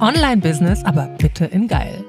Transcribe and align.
Online-Business, 0.00 0.84
aber 0.84 1.08
bitte 1.18 1.44
in 1.44 1.66
geil. 1.66 2.04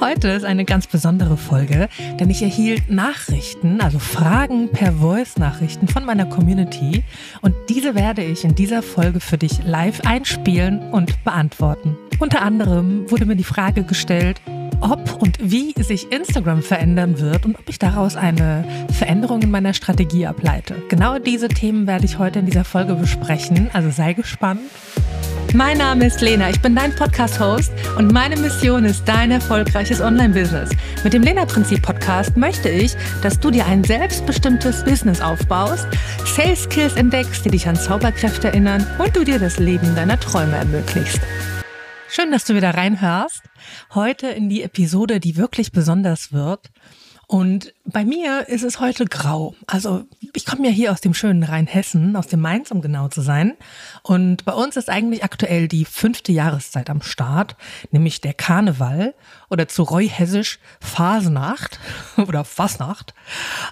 Heute 0.00 0.28
ist 0.28 0.44
eine 0.44 0.64
ganz 0.64 0.86
besondere 0.86 1.36
Folge, 1.36 1.88
denn 2.18 2.30
ich 2.30 2.42
erhielt 2.42 2.90
Nachrichten, 2.90 3.80
also 3.80 3.98
Fragen 3.98 4.70
per 4.70 4.92
Voice-Nachrichten 4.92 5.88
von 5.88 6.04
meiner 6.04 6.26
Community 6.26 7.04
und 7.40 7.54
diese 7.68 7.94
werde 7.94 8.22
ich 8.22 8.44
in 8.44 8.54
dieser 8.54 8.82
Folge 8.82 9.20
für 9.20 9.38
dich 9.38 9.62
live 9.64 10.00
einspielen 10.00 10.90
und 10.90 11.22
beantworten. 11.24 11.96
Unter 12.18 12.42
anderem 12.42 13.10
wurde 13.10 13.26
mir 13.26 13.36
die 13.36 13.44
Frage 13.44 13.84
gestellt, 13.84 14.40
ob 14.80 15.20
und 15.22 15.38
wie 15.40 15.74
sich 15.80 16.12
Instagram 16.12 16.62
verändern 16.62 17.20
wird 17.20 17.46
und 17.46 17.58
ob 17.58 17.68
ich 17.68 17.78
daraus 17.78 18.16
eine 18.16 18.64
Veränderung 18.92 19.42
in 19.42 19.50
meiner 19.50 19.74
Strategie 19.74 20.26
ableite. 20.26 20.76
Genau 20.88 21.18
diese 21.18 21.48
Themen 21.48 21.86
werde 21.86 22.04
ich 22.04 22.18
heute 22.18 22.40
in 22.40 22.46
dieser 22.46 22.64
Folge 22.64 22.94
besprechen, 22.94 23.70
also 23.72 23.90
sei 23.90 24.12
gespannt. 24.12 24.60
Mein 25.54 25.78
Name 25.78 26.06
ist 26.06 26.20
Lena, 26.20 26.50
ich 26.50 26.60
bin 26.60 26.76
dein 26.76 26.94
Podcast-Host 26.94 27.72
und 27.96 28.12
meine 28.12 28.36
Mission 28.36 28.84
ist 28.84 29.08
dein 29.08 29.30
erfolgreiches 29.30 30.02
Online-Business. 30.02 30.70
Mit 31.02 31.14
dem 31.14 31.22
Lena-Prinzip-Podcast 31.22 32.36
möchte 32.36 32.68
ich, 32.68 32.94
dass 33.22 33.40
du 33.40 33.50
dir 33.50 33.64
ein 33.64 33.82
selbstbestimmtes 33.82 34.84
Business 34.84 35.22
aufbaust, 35.22 35.86
Sales-Skills 36.36 36.96
entdeckst, 36.96 37.46
die 37.46 37.50
dich 37.50 37.66
an 37.66 37.76
Zauberkräfte 37.76 38.48
erinnern 38.48 38.86
und 38.98 39.16
du 39.16 39.24
dir 39.24 39.38
das 39.38 39.58
Leben 39.58 39.96
deiner 39.96 40.20
Träume 40.20 40.54
ermöglicht. 40.56 41.20
Schön, 42.10 42.30
dass 42.30 42.44
du 42.44 42.54
wieder 42.54 42.74
reinhörst. 42.74 43.42
Heute 43.94 44.28
in 44.28 44.50
die 44.50 44.62
Episode, 44.62 45.18
die 45.18 45.36
wirklich 45.36 45.72
besonders 45.72 46.32
wird. 46.32 46.70
Und 47.30 47.74
bei 47.84 48.06
mir 48.06 48.48
ist 48.48 48.64
es 48.64 48.80
heute 48.80 49.04
grau. 49.04 49.54
Also 49.66 50.06
ich 50.32 50.46
komme 50.46 50.66
ja 50.66 50.72
hier 50.72 50.92
aus 50.92 51.02
dem 51.02 51.12
schönen 51.12 51.42
Rheinhessen, 51.42 52.16
aus 52.16 52.26
dem 52.26 52.40
Mainz, 52.40 52.70
um 52.70 52.80
genau 52.80 53.08
zu 53.08 53.20
sein. 53.20 53.54
Und 54.02 54.46
bei 54.46 54.54
uns 54.54 54.78
ist 54.78 54.88
eigentlich 54.88 55.22
aktuell 55.22 55.68
die 55.68 55.84
fünfte 55.84 56.32
Jahreszeit 56.32 56.88
am 56.88 57.02
Start, 57.02 57.54
nämlich 57.90 58.22
der 58.22 58.32
Karneval 58.32 59.12
oder 59.50 59.68
zu 59.68 59.82
Reuhessisch 59.82 60.58
Fasnacht 60.80 61.78
oder 62.16 62.46
Fasnacht. 62.46 63.12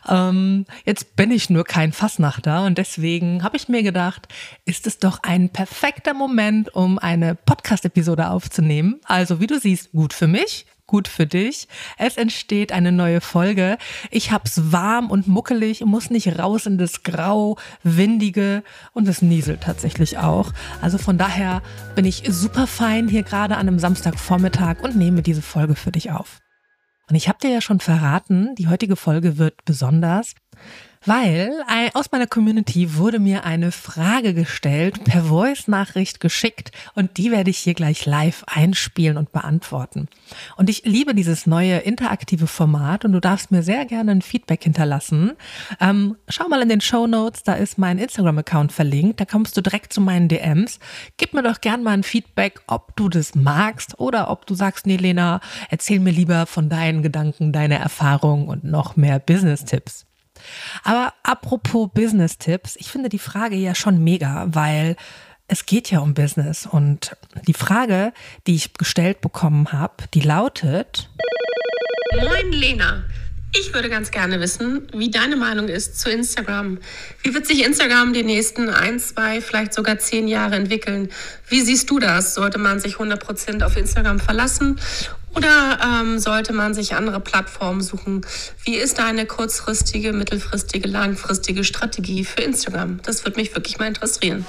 Ähm, 0.06 0.66
jetzt 0.84 1.16
bin 1.16 1.30
ich 1.30 1.48
nur 1.48 1.64
kein 1.64 1.94
Fasnachter 1.94 2.66
und 2.66 2.76
deswegen 2.76 3.42
habe 3.42 3.56
ich 3.56 3.70
mir 3.70 3.82
gedacht, 3.82 4.28
ist 4.66 4.86
es 4.86 4.98
doch 4.98 5.20
ein 5.22 5.48
perfekter 5.48 6.12
Moment, 6.12 6.74
um 6.74 6.98
eine 6.98 7.34
Podcast-Episode 7.34 8.28
aufzunehmen. 8.28 9.00
Also 9.04 9.40
wie 9.40 9.46
du 9.46 9.58
siehst, 9.58 9.92
gut 9.92 10.12
für 10.12 10.26
mich, 10.26 10.66
gut 10.86 11.08
für 11.08 11.26
dich. 11.26 11.68
Es 11.98 12.16
entsteht 12.16 12.72
eine 12.72 12.92
neue 12.92 13.20
Folge. 13.20 13.78
Ich 14.10 14.30
hab's 14.32 14.72
warm 14.72 15.10
und 15.10 15.26
muckelig, 15.26 15.84
muss 15.84 16.10
nicht 16.10 16.38
raus 16.38 16.66
in 16.66 16.78
das 16.78 17.02
Grau, 17.02 17.58
Windige 17.82 18.62
und 18.92 19.08
es 19.08 19.22
nieselt 19.22 19.62
tatsächlich 19.62 20.18
auch. 20.18 20.52
Also 20.80 20.98
von 20.98 21.18
daher 21.18 21.62
bin 21.94 22.04
ich 22.04 22.22
super 22.28 22.66
fein 22.66 23.08
hier 23.08 23.22
gerade 23.22 23.56
an 23.56 23.68
einem 23.68 23.78
Samstagvormittag 23.78 24.80
und 24.82 24.96
nehme 24.96 25.22
diese 25.22 25.42
Folge 25.42 25.74
für 25.74 25.92
dich 25.92 26.10
auf. 26.10 26.40
Und 27.08 27.14
ich 27.14 27.28
habe 27.28 27.38
dir 27.40 27.50
ja 27.50 27.60
schon 27.60 27.80
verraten, 27.80 28.54
die 28.56 28.68
heutige 28.68 28.96
Folge 28.96 29.38
wird 29.38 29.64
besonders, 29.64 30.34
weil 31.06 31.52
aus 31.94 32.10
meiner 32.12 32.26
Community 32.26 32.96
wurde 32.96 33.18
mir 33.18 33.44
eine 33.44 33.72
Frage 33.72 34.34
gestellt, 34.34 35.04
per 35.04 35.24
Voice-Nachricht 35.24 36.20
geschickt 36.20 36.72
und 36.94 37.16
die 37.16 37.30
werde 37.30 37.50
ich 37.50 37.58
hier 37.58 37.74
gleich 37.74 38.06
live 38.06 38.44
einspielen 38.46 39.16
und 39.16 39.32
beantworten. 39.32 40.08
Und 40.56 40.68
ich 40.68 40.84
liebe 40.84 41.14
dieses 41.14 41.46
neue 41.46 41.78
interaktive 41.78 42.46
Format 42.46 43.04
und 43.04 43.12
du 43.12 43.20
darfst 43.20 43.50
mir 43.50 43.62
sehr 43.62 43.84
gerne 43.84 44.12
ein 44.12 44.22
Feedback 44.22 44.64
hinterlassen. 44.64 45.32
Ähm, 45.80 46.16
schau 46.28 46.48
mal 46.48 46.62
in 46.62 46.68
den 46.68 46.80
Show 46.80 47.06
Notes, 47.06 47.42
da 47.42 47.54
ist 47.54 47.78
mein 47.78 47.98
Instagram-Account 47.98 48.72
verlinkt, 48.72 49.20
da 49.20 49.24
kommst 49.24 49.56
du 49.56 49.60
direkt 49.60 49.92
zu 49.92 50.00
meinen 50.00 50.28
DMs. 50.28 50.80
Gib 51.16 51.34
mir 51.34 51.42
doch 51.42 51.60
gerne 51.60 51.82
mal 51.82 51.92
ein 51.92 52.02
Feedback, 52.02 52.60
ob 52.66 52.96
du 52.96 53.08
das 53.08 53.34
magst 53.34 53.98
oder 53.98 54.30
ob 54.30 54.46
du 54.46 54.54
sagst, 54.54 54.86
nee 54.86 54.96
Lena, 54.96 55.40
erzähl 55.70 56.00
mir 56.00 56.12
lieber 56.12 56.46
von 56.46 56.68
deinen 56.68 57.02
Gedanken, 57.02 57.52
deiner 57.52 57.76
Erfahrung 57.76 58.48
und 58.48 58.64
noch 58.64 58.96
mehr 58.96 59.18
Business-Tipps. 59.18 60.05
Aber 60.84 61.12
apropos 61.22 61.88
Business-Tipps, 61.92 62.76
ich 62.76 62.88
finde 62.88 63.08
die 63.08 63.18
Frage 63.18 63.56
ja 63.56 63.74
schon 63.74 64.02
mega, 64.02 64.46
weil 64.48 64.96
es 65.48 65.66
geht 65.66 65.90
ja 65.90 66.00
um 66.00 66.14
Business. 66.14 66.66
Und 66.66 67.16
die 67.46 67.54
Frage, 67.54 68.12
die 68.46 68.56
ich 68.56 68.74
gestellt 68.74 69.20
bekommen 69.20 69.72
habe, 69.72 70.04
die 70.14 70.20
lautet. 70.20 71.08
Moin 72.14 72.52
Lena. 72.52 73.04
Ich 73.58 73.72
würde 73.72 73.88
ganz 73.88 74.10
gerne 74.10 74.40
wissen, 74.40 74.86
wie 74.92 75.10
deine 75.10 75.36
Meinung 75.36 75.68
ist 75.68 75.98
zu 75.98 76.10
Instagram. 76.10 76.78
Wie 77.22 77.32
wird 77.32 77.46
sich 77.46 77.64
Instagram 77.64 78.12
die 78.12 78.22
nächsten 78.22 78.68
ein, 78.68 78.98
zwei, 78.98 79.40
vielleicht 79.40 79.72
sogar 79.72 79.98
zehn 79.98 80.28
Jahre 80.28 80.56
entwickeln? 80.56 81.10
Wie 81.48 81.62
siehst 81.62 81.88
du 81.88 81.98
das? 81.98 82.34
Sollte 82.34 82.58
man 82.58 82.80
sich 82.80 82.96
100% 82.96 83.64
auf 83.64 83.76
Instagram 83.76 84.18
verlassen 84.20 84.78
oder 85.36 85.78
ähm, 85.84 86.18
sollte 86.18 86.52
man 86.52 86.74
sich 86.74 86.94
andere 86.94 87.20
Plattformen 87.20 87.82
suchen? 87.82 88.24
Wie 88.64 88.76
ist 88.76 88.98
deine 88.98 89.26
kurzfristige, 89.26 90.12
mittelfristige, 90.12 90.88
langfristige 90.88 91.62
Strategie 91.62 92.24
für 92.24 92.42
Instagram? 92.42 93.00
Das 93.02 93.24
würde 93.24 93.38
mich 93.38 93.54
wirklich 93.54 93.78
mal 93.78 93.86
interessieren. 93.86 94.46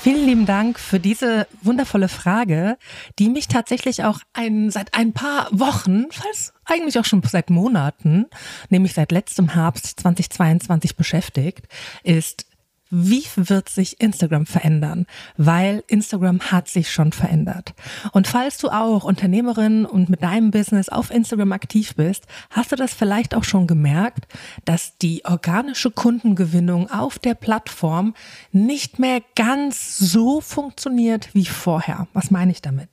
Vielen 0.00 0.26
lieben 0.26 0.46
Dank 0.46 0.78
für 0.78 1.00
diese 1.00 1.48
wundervolle 1.60 2.08
Frage, 2.08 2.78
die 3.18 3.28
mich 3.28 3.48
tatsächlich 3.48 4.04
auch 4.04 4.20
ein, 4.32 4.70
seit 4.70 4.94
ein 4.94 5.12
paar 5.12 5.48
Wochen, 5.50 6.06
falls 6.10 6.52
eigentlich 6.64 6.98
auch 6.98 7.04
schon 7.04 7.20
seit 7.24 7.50
Monaten, 7.50 8.26
nämlich 8.68 8.94
seit 8.94 9.10
letztem 9.10 9.54
Herbst 9.54 10.00
2022 10.00 10.94
beschäftigt, 10.94 11.66
ist, 12.04 12.46
wie 12.90 13.24
wird 13.36 13.68
sich 13.68 14.00
Instagram 14.00 14.46
verändern? 14.46 15.06
Weil 15.36 15.84
Instagram 15.88 16.40
hat 16.40 16.68
sich 16.68 16.90
schon 16.90 17.12
verändert. 17.12 17.74
Und 18.12 18.26
falls 18.26 18.58
du 18.58 18.68
auch 18.70 19.04
Unternehmerin 19.04 19.84
und 19.84 20.08
mit 20.08 20.22
deinem 20.22 20.50
Business 20.50 20.88
auf 20.88 21.10
Instagram 21.10 21.52
aktiv 21.52 21.94
bist, 21.94 22.24
hast 22.50 22.72
du 22.72 22.76
das 22.76 22.94
vielleicht 22.94 23.34
auch 23.34 23.44
schon 23.44 23.66
gemerkt, 23.66 24.26
dass 24.64 24.96
die 24.98 25.24
organische 25.24 25.90
Kundengewinnung 25.90 26.90
auf 26.90 27.18
der 27.18 27.34
Plattform 27.34 28.14
nicht 28.52 28.98
mehr 28.98 29.20
ganz 29.34 29.98
so 29.98 30.40
funktioniert 30.40 31.28
wie 31.34 31.46
vorher. 31.46 32.08
Was 32.12 32.30
meine 32.30 32.52
ich 32.52 32.62
damit? 32.62 32.88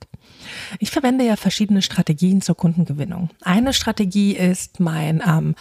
Ich 0.78 0.90
verwende 0.90 1.24
ja 1.24 1.36
verschiedene 1.36 1.82
Strategien 1.82 2.42
zur 2.42 2.56
Kundengewinnung. 2.56 3.30
Eine 3.42 3.72
Strategie 3.72 4.36
ist 4.36 4.80
mein 4.80 5.22
ähm, 5.26 5.54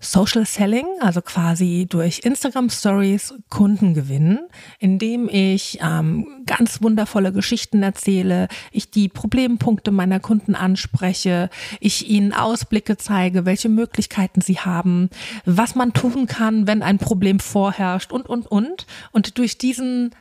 Social 0.00 0.46
Selling, 0.46 0.86
also 1.00 1.20
quasi 1.20 1.86
durch 1.88 2.20
Instagram 2.20 2.70
Stories 2.70 3.34
Kunden 3.48 3.94
gewinnen, 3.94 4.38
indem 4.78 5.28
ich 5.28 5.80
ähm, 5.82 6.44
ganz 6.46 6.80
wundervolle 6.82 7.32
Geschichten 7.32 7.82
erzähle, 7.82 8.48
ich 8.70 8.90
die 8.90 9.08
Problempunkte 9.08 9.90
meiner 9.90 10.20
Kunden 10.20 10.54
anspreche, 10.54 11.50
ich 11.80 12.08
ihnen 12.08 12.32
Ausblicke 12.32 12.96
zeige, 12.96 13.44
welche 13.44 13.68
Möglichkeiten 13.68 14.40
sie 14.40 14.60
haben, 14.60 15.10
was 15.44 15.74
man 15.74 15.92
tun 15.92 16.26
kann, 16.26 16.66
wenn 16.66 16.82
ein 16.82 16.98
Problem 16.98 17.40
vorherrscht 17.40 18.12
und, 18.12 18.28
und, 18.28 18.46
und. 18.46 18.86
Und 19.10 19.38
durch 19.38 19.58
diesen 19.58 20.14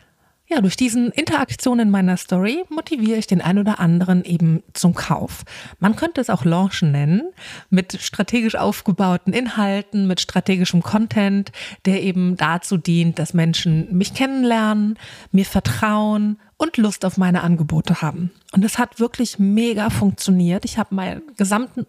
ja, 0.49 0.61
durch 0.61 0.77
diesen 0.77 1.11
Interaktion 1.11 1.79
in 1.79 1.89
meiner 1.89 2.15
Story 2.15 2.63
motiviere 2.69 3.19
ich 3.19 3.27
den 3.27 3.41
ein 3.41 3.59
oder 3.59 3.79
anderen 3.79 4.23
eben 4.23 4.63
zum 4.73 4.93
Kauf. 4.93 5.43
Man 5.79 5.97
könnte 5.97 6.21
es 6.21 6.29
auch 6.29 6.45
Launchen 6.45 6.91
nennen, 6.91 7.23
mit 7.69 8.01
strategisch 8.01 8.55
aufgebauten 8.55 9.33
Inhalten, 9.33 10.07
mit 10.07 10.21
strategischem 10.21 10.81
Content, 10.81 11.51
der 11.85 12.01
eben 12.01 12.37
dazu 12.37 12.77
dient, 12.77 13.19
dass 13.19 13.33
Menschen 13.33 13.95
mich 13.97 14.13
kennenlernen, 14.13 14.97
mir 15.33 15.45
vertrauen 15.45 16.39
und 16.55 16.77
Lust 16.77 17.03
auf 17.03 17.17
meine 17.17 17.43
Angebote 17.43 18.01
haben. 18.01 18.31
Und 18.53 18.63
es 18.63 18.77
hat 18.77 19.01
wirklich 19.01 19.39
mega 19.39 19.89
funktioniert. 19.89 20.63
Ich 20.63 20.77
habe 20.77 20.95
meinen 20.95 21.23
gesamten, 21.35 21.85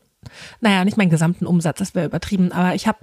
naja, 0.61 0.85
nicht 0.85 0.97
meinen 0.97 1.11
gesamten 1.11 1.47
Umsatz, 1.47 1.79
das 1.79 1.95
wäre 1.95 2.07
übertrieben, 2.07 2.51
aber 2.51 2.75
ich 2.75 2.89
habe 2.89 2.99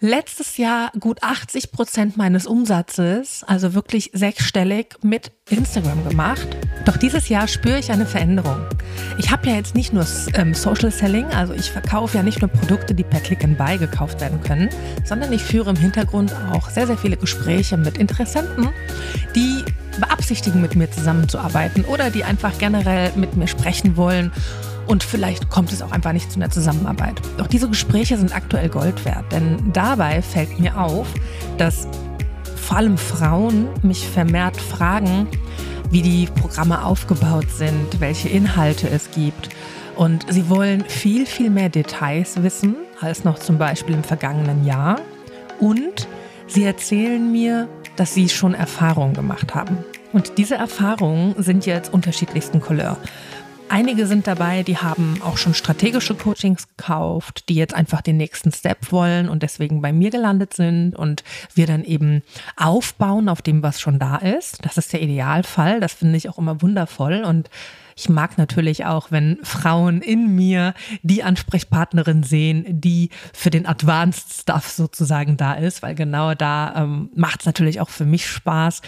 letztes 0.00 0.58
Jahr 0.58 0.92
gut 1.00 1.22
80 1.22 1.72
Prozent 1.72 2.16
meines 2.16 2.46
Umsatzes, 2.46 3.44
also 3.46 3.74
wirklich 3.74 4.10
sechsstellig, 4.12 4.96
mit 5.02 5.32
Instagram 5.48 6.06
gemacht. 6.06 6.46
Doch 6.84 6.96
dieses 6.96 7.28
Jahr 7.28 7.48
spüre 7.48 7.78
ich 7.78 7.90
eine 7.90 8.06
Veränderung. 8.06 8.60
Ich 9.18 9.30
habe 9.30 9.48
ja 9.48 9.54
jetzt 9.54 9.74
nicht 9.74 9.92
nur 9.92 10.06
ähm, 10.34 10.52
Social 10.54 10.90
Selling, 10.90 11.26
also 11.26 11.54
ich 11.54 11.70
verkaufe 11.70 12.18
ja 12.18 12.22
nicht 12.22 12.42
nur 12.42 12.50
Produkte, 12.50 12.94
die 12.94 13.04
per 13.04 13.20
Click 13.20 13.42
and 13.42 13.56
Buy 13.56 13.78
gekauft 13.78 14.20
werden 14.20 14.40
können, 14.42 14.68
sondern 15.04 15.32
ich 15.32 15.42
führe 15.42 15.70
im 15.70 15.76
Hintergrund 15.76 16.34
auch 16.52 16.68
sehr, 16.68 16.86
sehr 16.86 16.98
viele 16.98 17.16
Gespräche 17.16 17.76
mit 17.76 17.96
Interessenten, 17.96 18.68
die 19.34 19.64
beabsichtigen, 19.98 20.60
mit 20.60 20.76
mir 20.76 20.90
zusammenzuarbeiten 20.90 21.84
oder 21.86 22.10
die 22.10 22.22
einfach 22.22 22.58
generell 22.58 23.12
mit 23.16 23.34
mir 23.36 23.48
sprechen 23.48 23.96
wollen 23.96 24.30
und 24.86 25.02
vielleicht 25.02 25.50
kommt 25.50 25.72
es 25.72 25.82
auch 25.82 25.92
einfach 25.92 26.12
nicht 26.12 26.30
zu 26.30 26.38
einer 26.38 26.50
Zusammenarbeit. 26.50 27.20
Doch 27.36 27.46
diese 27.46 27.68
Gespräche 27.68 28.16
sind 28.16 28.34
aktuell 28.34 28.68
Gold 28.68 29.04
wert, 29.04 29.30
denn 29.32 29.72
dabei 29.72 30.22
fällt 30.22 30.58
mir 30.58 30.78
auf, 30.78 31.06
dass 31.58 31.88
vor 32.56 32.78
allem 32.78 32.98
Frauen 32.98 33.68
mich 33.82 34.06
vermehrt 34.08 34.56
fragen, 34.56 35.28
wie 35.90 36.02
die 36.02 36.26
Programme 36.26 36.84
aufgebaut 36.84 37.50
sind, 37.50 38.00
welche 38.00 38.28
Inhalte 38.28 38.88
es 38.88 39.10
gibt. 39.12 39.50
Und 39.94 40.26
sie 40.28 40.48
wollen 40.48 40.84
viel, 40.84 41.26
viel 41.26 41.48
mehr 41.48 41.68
Details 41.68 42.42
wissen 42.42 42.76
als 43.00 43.24
noch 43.24 43.38
zum 43.38 43.56
Beispiel 43.56 43.94
im 43.94 44.04
vergangenen 44.04 44.64
Jahr. 44.64 45.00
Und 45.60 46.08
sie 46.48 46.64
erzählen 46.64 47.30
mir, 47.30 47.68
dass 47.96 48.14
sie 48.14 48.28
schon 48.28 48.52
Erfahrungen 48.54 49.14
gemacht 49.14 49.54
haben. 49.54 49.78
Und 50.12 50.38
diese 50.38 50.56
Erfahrungen 50.56 51.34
sind 51.38 51.66
jetzt 51.66 51.92
unterschiedlichsten 51.92 52.60
Couleur. 52.60 52.98
Einige 53.68 54.06
sind 54.06 54.26
dabei, 54.26 54.62
die 54.62 54.78
haben 54.78 55.20
auch 55.22 55.36
schon 55.36 55.52
strategische 55.52 56.14
Coachings 56.14 56.68
gekauft, 56.68 57.48
die 57.48 57.56
jetzt 57.56 57.74
einfach 57.74 58.00
den 58.00 58.16
nächsten 58.16 58.52
Step 58.52 58.92
wollen 58.92 59.28
und 59.28 59.42
deswegen 59.42 59.82
bei 59.82 59.92
mir 59.92 60.10
gelandet 60.10 60.54
sind 60.54 60.94
und 60.94 61.24
wir 61.54 61.66
dann 61.66 61.82
eben 61.84 62.22
aufbauen 62.56 63.28
auf 63.28 63.42
dem, 63.42 63.62
was 63.62 63.80
schon 63.80 63.98
da 63.98 64.16
ist. 64.16 64.64
Das 64.64 64.78
ist 64.78 64.92
der 64.92 65.02
Idealfall. 65.02 65.80
Das 65.80 65.94
finde 65.94 66.16
ich 66.16 66.28
auch 66.28 66.38
immer 66.38 66.62
wundervoll 66.62 67.24
und 67.24 67.50
ich 67.96 68.08
mag 68.08 68.38
natürlich 68.38 68.84
auch, 68.84 69.10
wenn 69.10 69.38
Frauen 69.42 70.02
in 70.02 70.34
mir 70.34 70.74
die 71.02 71.22
Ansprechpartnerin 71.22 72.22
sehen, 72.22 72.64
die 72.68 73.08
für 73.32 73.50
den 73.50 73.66
Advanced 73.66 74.42
Stuff 74.42 74.68
sozusagen 74.68 75.38
da 75.38 75.54
ist, 75.54 75.82
weil 75.82 75.94
genau 75.94 76.34
da 76.34 76.74
ähm, 76.76 77.10
macht 77.14 77.40
es 77.40 77.46
natürlich 77.46 77.80
auch 77.80 77.88
für 77.88 78.04
mich 78.04 78.28
Spaß, 78.28 78.82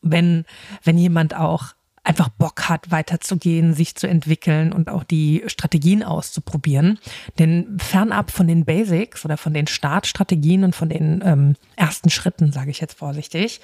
wenn, 0.00 0.46
wenn 0.82 0.96
jemand 0.96 1.36
auch 1.36 1.74
einfach 2.06 2.28
Bock 2.28 2.68
hat, 2.68 2.90
weiterzugehen, 2.90 3.74
sich 3.74 3.96
zu 3.96 4.06
entwickeln 4.06 4.72
und 4.72 4.88
auch 4.88 5.02
die 5.02 5.42
Strategien 5.48 6.04
auszuprobieren. 6.04 6.98
Denn 7.38 7.78
fernab 7.80 8.30
von 8.30 8.46
den 8.46 8.64
Basics 8.64 9.24
oder 9.24 9.36
von 9.36 9.52
den 9.52 9.66
Startstrategien 9.66 10.62
und 10.62 10.74
von 10.74 10.88
den 10.88 11.22
ähm, 11.24 11.56
ersten 11.74 12.08
Schritten, 12.08 12.52
sage 12.52 12.70
ich 12.70 12.80
jetzt 12.80 12.98
vorsichtig, 12.98 13.60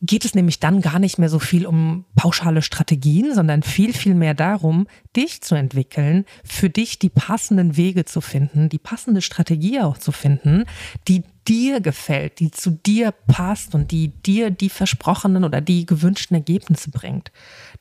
geht 0.00 0.24
es 0.24 0.34
nämlich 0.34 0.60
dann 0.60 0.80
gar 0.80 0.98
nicht 0.98 1.18
mehr 1.18 1.28
so 1.28 1.38
viel 1.38 1.66
um 1.66 2.04
pauschale 2.14 2.62
Strategien, 2.62 3.34
sondern 3.34 3.62
viel, 3.62 3.92
viel 3.92 4.14
mehr 4.14 4.34
darum, 4.34 4.86
dich 5.16 5.42
zu 5.42 5.54
entwickeln, 5.54 6.24
für 6.44 6.70
dich 6.70 6.98
die 6.98 7.08
passenden 7.08 7.76
Wege 7.76 8.04
zu 8.04 8.20
finden, 8.20 8.68
die 8.68 8.78
passende 8.78 9.22
Strategie 9.22 9.80
auch 9.80 9.98
zu 9.98 10.12
finden, 10.12 10.64
die 11.08 11.24
dir 11.48 11.80
gefällt, 11.80 12.40
die 12.40 12.50
zu 12.50 12.70
dir 12.70 13.12
passt 13.12 13.74
und 13.74 13.90
die 13.90 14.08
dir 14.08 14.50
die 14.50 14.68
versprochenen 14.68 15.44
oder 15.44 15.60
die 15.60 15.86
gewünschten 15.86 16.36
Ergebnisse 16.36 16.90
bringt. 16.90 17.32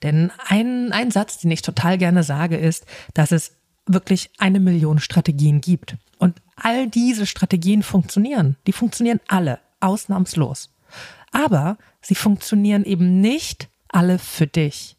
Denn 0.04 0.32
ein, 0.48 0.92
ein 0.92 1.12
Satz, 1.12 1.40
den 1.40 1.52
ich 1.52 1.62
total 1.62 1.98
gerne 1.98 2.24
sage, 2.24 2.58
ist, 2.58 2.86
dass 3.14 3.32
es 3.32 3.54
wirklich 3.86 4.32
eine 4.38 4.60
Million 4.60 5.00
Strategien 5.00 5.62
gibt. 5.62 5.96
Und 6.18 6.42
all 6.56 6.88
diese 6.88 7.26
Strategien 7.26 7.84
funktionieren. 7.84 8.56
Die 8.68 8.72
funktionieren 8.72 9.20
alle, 9.28 9.60
ausnahmslos. 9.80 10.70
Aber 11.32 11.78
sie 12.02 12.16
funktionieren 12.16 12.86
eben 12.86 13.22
nicht 13.22 13.70
alle 13.90 14.20
für 14.20 14.48
dich 14.48 14.95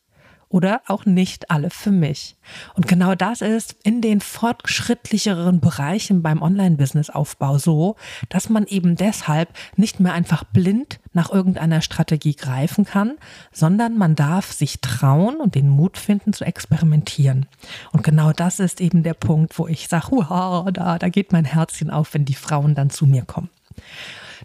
oder 0.48 0.82
auch 0.86 1.04
nicht 1.06 1.50
alle 1.50 1.70
für 1.70 1.90
mich. 1.90 2.36
Und 2.74 2.86
genau 2.86 3.14
das 3.14 3.40
ist 3.40 3.76
in 3.82 4.00
den 4.00 4.20
fortschrittlicheren 4.20 5.60
Bereichen 5.60 6.22
beim 6.22 6.40
Online-Business-Aufbau 6.40 7.58
so, 7.58 7.96
dass 8.28 8.48
man 8.48 8.66
eben 8.66 8.96
deshalb 8.96 9.48
nicht 9.76 9.98
mehr 9.98 10.12
einfach 10.12 10.44
blind 10.44 11.00
nach 11.12 11.32
irgendeiner 11.32 11.80
Strategie 11.80 12.34
greifen 12.34 12.84
kann, 12.84 13.14
sondern 13.52 13.98
man 13.98 14.14
darf 14.14 14.52
sich 14.52 14.80
trauen 14.80 15.36
und 15.36 15.54
den 15.54 15.68
Mut 15.68 15.98
finden 15.98 16.32
zu 16.32 16.44
experimentieren. 16.44 17.46
Und 17.92 18.04
genau 18.04 18.32
das 18.32 18.60
ist 18.60 18.80
eben 18.80 19.02
der 19.02 19.14
Punkt, 19.14 19.58
wo 19.58 19.66
ich 19.66 19.88
sage, 19.88 20.06
da, 20.72 20.98
da 20.98 21.08
geht 21.08 21.32
mein 21.32 21.44
Herzchen 21.44 21.90
auf, 21.90 22.14
wenn 22.14 22.24
die 22.24 22.34
Frauen 22.34 22.74
dann 22.74 22.90
zu 22.90 23.06
mir 23.06 23.24
kommen. 23.24 23.50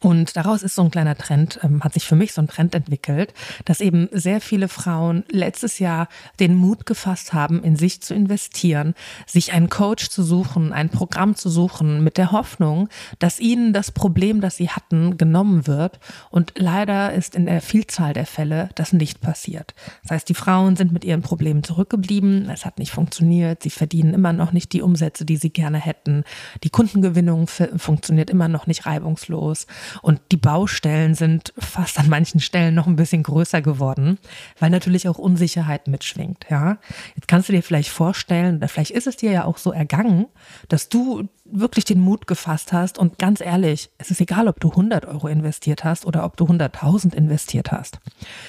Und 0.00 0.36
daraus 0.36 0.62
ist 0.62 0.74
so 0.74 0.82
ein 0.82 0.90
kleiner 0.90 1.16
Trend, 1.16 1.60
ähm, 1.62 1.82
hat 1.82 1.94
sich 1.94 2.06
für 2.06 2.16
mich 2.16 2.32
so 2.32 2.40
ein 2.40 2.48
Trend 2.48 2.74
entwickelt, 2.74 3.34
dass 3.64 3.80
eben 3.80 4.08
sehr 4.12 4.40
viele 4.40 4.68
Frauen 4.68 5.24
letztes 5.30 5.78
Jahr 5.78 6.08
den 6.40 6.54
Mut 6.54 6.86
gefasst 6.86 7.32
haben, 7.32 7.62
in 7.62 7.76
sich 7.76 8.00
zu 8.00 8.14
investieren, 8.14 8.94
sich 9.26 9.52
einen 9.52 9.68
Coach 9.68 10.08
zu 10.08 10.22
suchen, 10.22 10.72
ein 10.72 10.88
Programm 10.88 11.36
zu 11.36 11.50
suchen, 11.50 12.02
mit 12.02 12.18
der 12.18 12.32
Hoffnung, 12.32 12.88
dass 13.18 13.40
ihnen 13.40 13.72
das 13.72 13.90
Problem, 13.90 14.40
das 14.40 14.56
sie 14.56 14.70
hatten, 14.70 15.16
genommen 15.18 15.66
wird. 15.66 16.00
Und 16.30 16.54
leider 16.56 17.12
ist 17.12 17.34
in 17.34 17.46
der 17.46 17.60
Vielzahl 17.60 18.12
der 18.12 18.26
Fälle 18.26 18.70
das 18.74 18.92
nicht 18.92 19.20
passiert. 19.20 19.74
Das 20.02 20.12
heißt, 20.12 20.28
die 20.28 20.34
Frauen 20.34 20.76
sind 20.76 20.92
mit 20.92 21.04
ihren 21.04 21.22
Problemen 21.22 21.62
zurückgeblieben, 21.62 22.48
es 22.50 22.64
hat 22.64 22.78
nicht 22.78 22.92
funktioniert, 22.92 23.62
sie 23.62 23.70
verdienen 23.70 24.14
immer 24.14 24.32
noch 24.32 24.52
nicht 24.52 24.72
die 24.72 24.82
Umsätze, 24.82 25.24
die 25.24 25.36
sie 25.36 25.50
gerne 25.50 25.78
hätten, 25.78 26.24
die 26.64 26.70
Kundengewinnung 26.70 27.46
funktioniert 27.46 28.30
immer 28.30 28.48
noch 28.48 28.66
nicht 28.66 28.86
reibungslos. 28.86 29.66
Und 30.02 30.20
die 30.30 30.36
Baustellen 30.36 31.14
sind 31.14 31.52
fast 31.58 31.98
an 31.98 32.08
manchen 32.08 32.40
Stellen 32.40 32.74
noch 32.74 32.86
ein 32.86 32.96
bisschen 32.96 33.22
größer 33.22 33.62
geworden, 33.62 34.18
weil 34.58 34.70
natürlich 34.70 35.08
auch 35.08 35.18
Unsicherheit 35.18 35.88
mitschwingt. 35.88 36.46
Ja, 36.50 36.78
jetzt 37.14 37.28
kannst 37.28 37.48
du 37.48 37.52
dir 37.52 37.62
vielleicht 37.62 37.90
vorstellen, 37.90 38.56
oder 38.56 38.68
vielleicht 38.68 38.90
ist 38.90 39.06
es 39.06 39.16
dir 39.16 39.30
ja 39.30 39.44
auch 39.44 39.58
so 39.58 39.72
ergangen, 39.72 40.26
dass 40.68 40.88
du 40.88 41.28
wirklich 41.44 41.84
den 41.84 42.00
Mut 42.00 42.26
gefasst 42.26 42.72
hast 42.72 42.98
und 42.98 43.18
ganz 43.18 43.40
ehrlich, 43.40 43.90
es 43.98 44.10
ist 44.10 44.20
egal, 44.20 44.48
ob 44.48 44.60
du 44.60 44.70
100 44.70 45.04
Euro 45.06 45.28
investiert 45.28 45.84
hast 45.84 46.06
oder 46.06 46.24
ob 46.24 46.36
du 46.36 46.44
100.000 46.44 47.14
investiert 47.14 47.72
hast. 47.72 47.98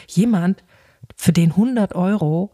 Jemand, 0.07 0.63
für 1.15 1.33
den 1.33 1.51
100 1.51 1.95
Euro 1.95 2.51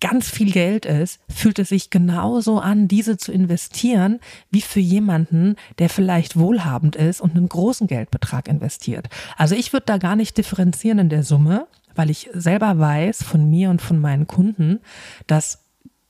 ganz 0.00 0.28
viel 0.30 0.52
Geld 0.52 0.86
ist, 0.86 1.20
fühlt 1.28 1.58
es 1.58 1.70
sich 1.70 1.90
genauso 1.90 2.58
an, 2.58 2.88
diese 2.88 3.16
zu 3.16 3.32
investieren, 3.32 4.20
wie 4.50 4.60
für 4.60 4.80
jemanden, 4.80 5.56
der 5.78 5.88
vielleicht 5.88 6.36
wohlhabend 6.36 6.96
ist 6.96 7.20
und 7.20 7.36
einen 7.36 7.48
großen 7.48 7.86
Geldbetrag 7.86 8.48
investiert. 8.48 9.08
Also 9.36 9.54
ich 9.54 9.72
würde 9.72 9.86
da 9.86 9.98
gar 9.98 10.16
nicht 10.16 10.36
differenzieren 10.36 10.98
in 10.98 11.08
der 11.08 11.22
Summe, 11.22 11.66
weil 11.94 12.10
ich 12.10 12.30
selber 12.32 12.78
weiß 12.78 13.22
von 13.22 13.48
mir 13.50 13.70
und 13.70 13.82
von 13.82 13.98
meinen 13.98 14.26
Kunden, 14.26 14.80
dass 15.26 15.64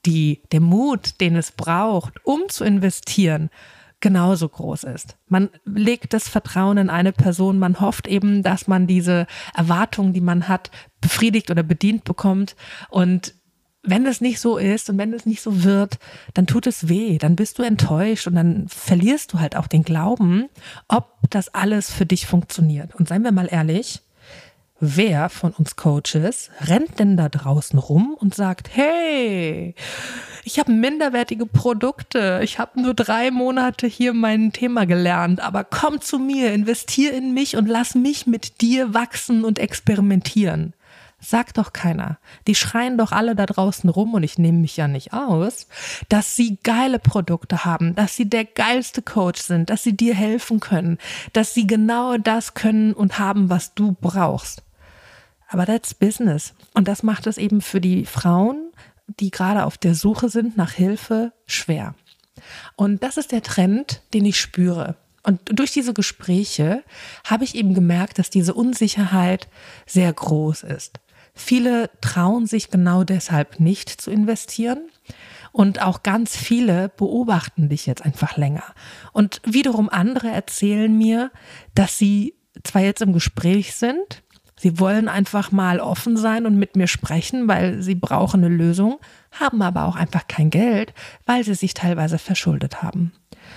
die, 0.07 0.43
der 0.53 0.61
Mut, 0.61 1.21
den 1.21 1.37
es 1.37 1.53
braucht, 1.53 2.25
um 2.25 2.49
zu 2.49 2.65
investieren, 2.65 3.51
genauso 4.01 4.49
groß 4.49 4.85
ist. 4.85 5.17
Man 5.27 5.51
legt 5.65 6.13
das 6.13 6.29
Vertrauen 6.29 6.79
in 6.79 6.91
eine 6.91 7.13
Person, 7.13 7.59
man 7.59 7.81
hofft 7.81 8.07
eben, 8.07 8.43
dass 8.43 8.69
man 8.69 8.87
diese 8.87 9.27
Erwartungen, 9.55 10.13
die 10.13 10.21
man 10.21 10.47
hat, 10.47 10.71
befriedigt 11.01 11.51
oder 11.51 11.63
bedient 11.63 12.05
bekommt 12.05 12.55
und 12.91 13.35
wenn 13.89 14.07
es 14.07 14.21
nicht 14.21 14.41
so 14.41 14.59
ist 14.59 14.91
und 14.91 14.99
wenn 14.99 15.13
es 15.13 15.27
nicht 15.27 15.41
so 15.41 15.65
wird, 15.65 15.99
dann 16.35 16.47
tut 16.47 16.67
es 16.67 16.89
weh, 16.89 17.19
dann 17.19 17.37
bist 17.37 17.59
du 17.59 17.63
enttäuscht 17.63 18.27
und 18.27 18.35
dann 18.35 18.67
verlierst 18.69 19.33
du 19.33 19.41
halt 19.41 19.57
auch 19.57 19.67
den 19.67 19.83
Glauben, 19.83 20.49
ob 20.89 21.13
das 21.31 21.55
alles 21.55 21.91
für 21.91 22.07
dich 22.07 22.27
funktioniert. 22.27 22.95
Und 22.95 23.09
seien 23.09 23.25
wir 23.25 23.33
mal 23.33 23.49
ehrlich, 23.51 24.03
wer 24.81 25.29
von 25.29 25.53
uns 25.53 25.77
Coaches 25.77 26.51
rennt 26.61 26.99
denn 26.99 27.17
da 27.17 27.29
draußen 27.29 27.79
rum 27.79 28.17
und 28.19 28.35
sagt, 28.35 28.69
hey, 28.73 29.75
ich 30.45 30.59
habe 30.59 30.73
minderwertige 30.73 31.47
Produkte, 31.47 32.41
ich 32.43 32.59
habe 32.59 32.81
nur 32.81 32.95
drei 32.95 33.31
Monate 33.31 33.87
hier 33.87 34.15
mein 34.15 34.53
Thema 34.53 34.87
gelernt, 34.87 35.41
aber 35.41 35.65
komm 35.65 36.01
zu 36.01 36.19
mir, 36.19 36.53
investier 36.53 37.13
in 37.13 37.35
mich 37.35 37.57
und 37.57 37.67
lass 37.67 37.95
mich 37.95 38.27
mit 38.27 38.61
dir 38.61 38.95
wachsen 38.95 39.45
und 39.45 39.59
experimentieren. 39.59 40.75
Sagt 41.21 41.59
doch 41.59 41.73
keiner. 41.73 42.19
Die 42.47 42.55
schreien 42.55 42.97
doch 42.97 43.11
alle 43.11 43.35
da 43.35 43.45
draußen 43.45 43.91
rum 43.91 44.15
und 44.15 44.23
ich 44.23 44.39
nehme 44.39 44.59
mich 44.59 44.77
ja 44.77 44.87
nicht 44.87 45.13
aus, 45.13 45.67
dass 46.09 46.37
sie 46.37 46.59
geile 46.63 47.01
Produkte 47.01 47.65
haben, 47.65 47.97
dass 47.97 48.15
sie 48.15 48.31
der 48.31 48.45
geilste 48.45 49.03
Coach 49.03 49.41
sind, 49.41 49.69
dass 49.69 49.83
sie 49.83 49.97
dir 49.97 50.15
helfen 50.15 50.61
können, 50.61 50.99
dass 51.33 51.55
sie 51.55 51.67
genau 51.67 52.19
das 52.19 52.55
können 52.55 52.93
und 52.93 53.19
haben, 53.19 53.51
was 53.51 53.75
du 53.75 53.97
brauchst. 54.01 54.63
Aber 55.49 55.67
that's 55.67 55.95
business. 55.95 56.55
Und 56.75 56.87
das 56.87 57.03
macht 57.03 57.27
es 57.27 57.37
eben 57.37 57.63
für 57.63 57.81
die 57.81 58.05
Frauen, 58.05 58.71
die 59.19 59.31
gerade 59.31 59.65
auf 59.65 59.77
der 59.77 59.95
Suche 59.95 60.29
sind 60.29 60.57
nach 60.57 60.73
Hilfe, 60.73 61.33
schwer. 61.47 61.95
Und 62.77 63.03
das 63.03 63.17
ist 63.17 63.33
der 63.33 63.43
Trend, 63.43 64.03
den 64.15 64.25
ich 64.25 64.39
spüre. 64.39 64.97
Und 65.25 65.41
durch 65.59 65.73
diese 65.73 65.95
Gespräche 65.95 66.85
habe 67.25 67.45
ich 67.45 67.55
eben 67.55 67.75
gemerkt, 67.75 68.19
dass 68.19 68.31
diese 68.31 68.55
Unsicherheit 68.55 69.49
sehr 69.85 70.13
groß 70.13 70.63
ist. 70.63 71.01
Viele 71.39 71.89
trauen 72.01 72.47
sich 72.47 72.69
genau 72.69 73.05
deshalb 73.05 73.61
nicht 73.61 73.89
zu 73.89 74.11
investieren. 74.11 74.91
Und 75.53 75.81
auch 75.81 76.03
ganz 76.03 76.37
viele 76.37 76.89
beobachten 76.91 77.69
dich 77.69 77.87
jetzt 77.87 78.05
einfach 78.05 78.37
länger. 78.37 78.65
Und 79.13 79.41
wiederum 79.45 79.89
andere 79.89 80.29
erzählen 80.29 80.97
mir, 80.97 81.31
dass 81.75 81.97
sie 81.97 82.35
zwar 82.65 82.83
jetzt 82.83 83.03
im 83.03 83.13
Gespräch 83.13 83.77
sind, 83.77 84.23
sie 84.57 84.79
wollen 84.81 85.09
einfach 85.09 85.53
mal 85.53 85.81
offen 85.81 86.17
sein 86.17 86.45
und 86.45 86.57
mit 86.57 86.77
mir 86.77 86.89
sprechen, 86.89 87.47
weil 87.49 87.83
sie 87.83 87.95
brauchen 87.95 88.45
eine 88.45 88.55
Lösung, 88.55 88.99
haben 89.31 89.63
aber 89.63 89.85
auch 89.85 89.97
einfach 89.97 90.27
kein 90.27 90.51
Geld, 90.51 90.93
weil 91.25 91.45
sie 91.45 91.55
sich 91.55 91.73
teilweise 91.73 92.19
verschuldet 92.19 92.83
haben. 92.83 93.13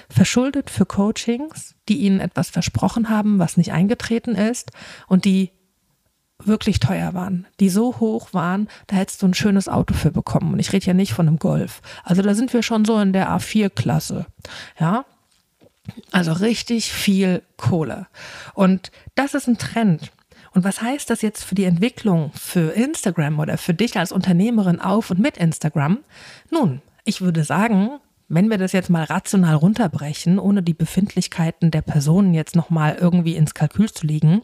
Verschuldet 0.07 0.69
für 0.69 0.85
Coachings, 0.85 1.75
die 1.89 1.97
ihnen 1.97 2.19
etwas 2.19 2.51
versprochen 2.51 3.09
haben, 3.09 3.39
was 3.39 3.57
nicht 3.57 3.73
eingetreten 3.73 4.35
ist 4.35 4.71
und 5.07 5.25
die 5.25 5.51
wirklich 6.48 6.79
teuer 6.79 7.13
waren, 7.13 7.48
die 7.60 7.69
so 7.69 8.00
hoch 8.00 8.33
waren, 8.33 8.67
da 8.88 8.95
hättest 8.95 9.21
du 9.21 9.27
ein 9.27 9.33
schönes 9.33 9.67
Auto 9.67 9.93
für 9.93 10.12
bekommen. 10.12 10.53
Und 10.53 10.60
ich 10.60 10.74
rede 10.74 10.86
ja 10.86 10.93
nicht 10.93 11.13
von 11.13 11.27
einem 11.27 11.39
Golf. 11.39 11.81
Also 12.03 12.21
da 12.21 12.33
sind 12.33 12.53
wir 12.53 12.63
schon 12.63 12.86
so 12.86 13.00
in 13.00 13.13
der 13.13 13.29
A4-Klasse. 13.29 14.25
Ja. 14.79 15.05
Also 16.12 16.33
richtig 16.33 16.91
viel 16.91 17.41
Kohle. 17.57 18.07
Und 18.53 18.91
das 19.15 19.33
ist 19.33 19.48
ein 19.48 19.57
Trend. 19.57 20.12
Und 20.53 20.63
was 20.63 20.81
heißt 20.81 21.10
das 21.10 21.21
jetzt 21.21 21.43
für 21.43 21.55
die 21.55 21.63
Entwicklung 21.63 22.31
für 22.33 22.71
Instagram 22.74 23.39
oder 23.39 23.57
für 23.57 23.74
dich 23.74 23.98
als 23.98 24.12
Unternehmerin 24.12 24.81
auf 24.81 25.10
und 25.10 25.19
mit 25.19 25.38
Instagram? 25.38 26.00
Nun, 26.50 26.81
ich 27.05 27.21
würde 27.21 27.43
sagen, 27.43 28.00
wenn 28.27 28.50
wir 28.50 28.57
das 28.57 28.71
jetzt 28.71 28.89
mal 28.89 29.03
rational 29.03 29.55
runterbrechen, 29.55 30.39
ohne 30.39 30.62
die 30.62 30.74
Befindlichkeiten 30.74 31.71
der 31.71 31.81
Personen 31.81 32.33
jetzt 32.33 32.55
nochmal 32.55 32.98
irgendwie 33.00 33.36
ins 33.36 33.53
Kalkül 33.53 33.91
zu 33.91 34.05
legen, 34.07 34.41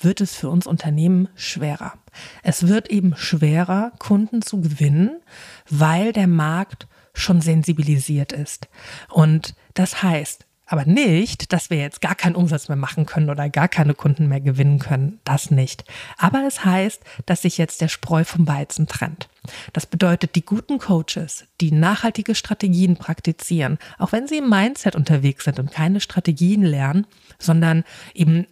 wird 0.00 0.20
es 0.20 0.34
für 0.34 0.48
uns 0.48 0.66
Unternehmen 0.66 1.28
schwerer. 1.34 1.94
Es 2.42 2.68
wird 2.68 2.90
eben 2.90 3.16
schwerer, 3.16 3.92
Kunden 3.98 4.42
zu 4.42 4.60
gewinnen, 4.60 5.20
weil 5.68 6.12
der 6.12 6.26
Markt 6.26 6.86
schon 7.14 7.40
sensibilisiert 7.40 8.32
ist. 8.32 8.68
Und 9.08 9.54
das 9.74 10.02
heißt, 10.02 10.46
aber 10.70 10.84
nicht, 10.84 11.52
dass 11.54 11.70
wir 11.70 11.78
jetzt 11.78 12.02
gar 12.02 12.14
keinen 12.14 12.36
Umsatz 12.36 12.68
mehr 12.68 12.76
machen 12.76 13.06
können 13.06 13.30
oder 13.30 13.48
gar 13.48 13.68
keine 13.68 13.94
Kunden 13.94 14.28
mehr 14.28 14.42
gewinnen 14.42 14.78
können. 14.78 15.18
Das 15.24 15.50
nicht. 15.50 15.84
Aber 16.18 16.46
es 16.46 16.62
heißt, 16.64 17.02
dass 17.24 17.42
sich 17.42 17.56
jetzt 17.56 17.80
der 17.80 17.88
Spreu 17.88 18.22
vom 18.22 18.46
Weizen 18.46 18.86
trennt. 18.86 19.30
Das 19.72 19.86
bedeutet, 19.86 20.34
die 20.34 20.44
guten 20.44 20.78
Coaches, 20.78 21.46
die 21.62 21.72
nachhaltige 21.72 22.34
Strategien 22.34 22.96
praktizieren, 22.96 23.78
auch 23.98 24.12
wenn 24.12 24.28
sie 24.28 24.38
im 24.38 24.50
Mindset 24.50 24.94
unterwegs 24.94 25.44
sind 25.44 25.58
und 25.58 25.72
keine 25.72 26.00
Strategien 26.00 26.62
lernen, 26.62 27.06
sondern 27.38 27.82
eben 28.12 28.46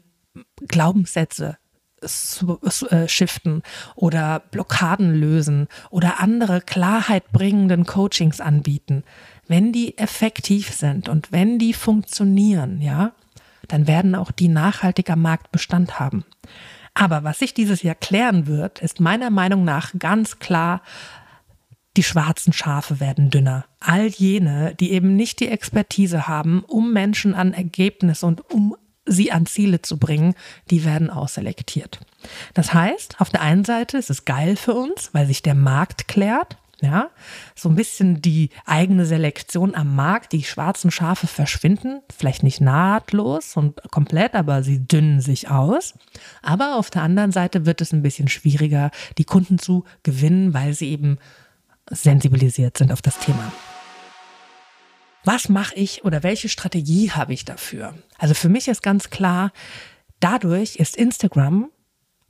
Glaubenssätze 0.69 1.59
äh, 2.03 3.09
shiften 3.09 3.63
oder 3.95 4.41
Blockaden 4.51 5.15
lösen 5.15 5.67
oder 5.91 6.21
andere 6.21 6.61
Klarheit 6.61 7.33
bringenden 7.33 7.87
Coachings 7.87 8.41
anbieten, 8.41 9.03
wenn 9.49 9.73
die 9.73 9.97
effektiv 9.99 10.73
sind 10.73 11.09
und 11.09 11.33
wenn 11.33 11.59
die 11.59 11.73
funktionieren, 11.73 12.81
ja, 12.83 13.13
dann 13.69 13.87
werden 13.87 14.15
auch 14.15 14.31
die 14.31 14.49
nachhaltiger 14.49 15.17
Marktbestand 15.17 15.99
haben. 15.99 16.25
Aber 16.95 17.25
was 17.25 17.39
sich 17.39 17.55
dieses 17.55 17.83
Jahr 17.83 17.95
klären 17.95 18.47
wird, 18.47 18.81
ist 18.81 19.01
meiner 19.01 19.31
Meinung 19.31 19.65
nach 19.65 19.93
ganz 19.99 20.39
klar, 20.39 20.83
die 21.97 22.03
schwarzen 22.03 22.53
Schafe 22.53 23.01
werden 23.01 23.31
dünner. 23.31 23.65
All 23.81 24.07
jene, 24.07 24.75
die 24.75 24.93
eben 24.93 25.17
nicht 25.17 25.41
die 25.41 25.49
Expertise 25.49 26.29
haben, 26.29 26.63
um 26.67 26.93
Menschen 26.93 27.35
an 27.35 27.55
Ergebnisse 27.55 28.27
und 28.27 28.51
um 28.51 28.77
sie 29.07 29.33
an 29.33 29.47
Ziele 29.47 29.83
zu 29.83 29.99
bringen, 29.99 30.35
die 30.71 30.85
werden 30.85 31.11
ausselektiert. 31.11 32.01
Das 32.55 32.75
heißt, 32.75 33.21
auf 33.21 33.31
der 33.31 33.43
einen 33.43 33.65
Seite 33.65 33.99
ist 33.99 34.11
es 34.11 34.25
geil 34.25 34.57
für 34.57 34.75
uns, 34.75 35.11
weil 35.13 35.27
sich 35.27 35.43
der 35.43 35.55
Markt 35.55 36.09
klärt. 36.09 36.59
Ja, 36.83 37.09
so 37.55 37.71
ein 37.71 37.75
bisschen 37.75 38.21
die 38.21 38.51
eigene 38.67 39.07
Selektion 39.07 39.75
am 39.75 39.97
Markt, 39.97 40.33
die 40.33 40.45
schwarzen 40.45 40.91
Schafe 40.91 41.27
verschwinden, 41.27 42.03
vielleicht 42.15 42.43
nicht 42.43 42.61
nahtlos 42.61 43.57
und 43.57 43.81
komplett, 43.91 44.35
aber 44.35 44.63
sie 44.63 44.87
dünnen 44.87 45.23
sich 45.23 45.49
aus. 45.49 45.95
Aber 46.43 46.77
auf 46.77 46.91
der 46.91 47.01
anderen 47.01 47.33
Seite 47.33 47.65
wird 47.65 47.81
es 47.81 47.95
ein 47.95 48.03
bisschen 48.03 48.29
schwieriger, 48.29 48.91
die 49.17 49.25
Kunden 49.25 49.59
zu 49.59 49.85
gewinnen, 50.03 50.53
weil 50.53 50.75
sie 50.75 50.91
eben 50.91 51.17
sensibilisiert 51.91 52.77
sind 52.77 52.93
auf 52.93 53.01
das 53.01 53.21
Thema 53.21 53.51
was 55.27 55.49
mache 55.49 55.75
ich 55.75 56.05
oder 56.05 56.23
welche 56.23 56.49
Strategie 56.49 57.11
habe 57.11 57.35
ich 57.35 57.45
dafür? 57.45 57.95
Also 58.17 58.35
für 58.35 58.49
mich 58.49 58.69
ist 58.69 58.83
ganz 58.83 59.11
klar, 59.11 59.53
dadurch 60.21 60.77
ist 60.77 60.97
Instagram 60.97 61.69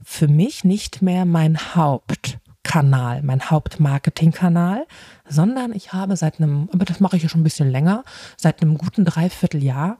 für 0.03 0.29
mich 0.29 0.65
nicht 0.65 1.03
mehr 1.03 1.26
mein 1.26 1.75
Hauptkanal, 1.75 3.23
mein 3.23 3.50
Hauptmarketingkanal, 3.50 4.87
sondern 5.29 5.73
ich 5.75 5.93
habe 5.93 6.17
seit 6.17 6.41
einem, 6.41 6.71
aber 6.73 6.85
das 6.87 7.00
mache 7.00 7.17
ich 7.17 7.23
ja 7.23 7.29
schon 7.29 7.43
ein 7.43 7.45
bisschen 7.45 7.71
länger, 7.71 8.03
seit 8.37 8.62
einem 8.62 8.79
guten 8.79 9.05
Dreivierteljahr 9.05 9.99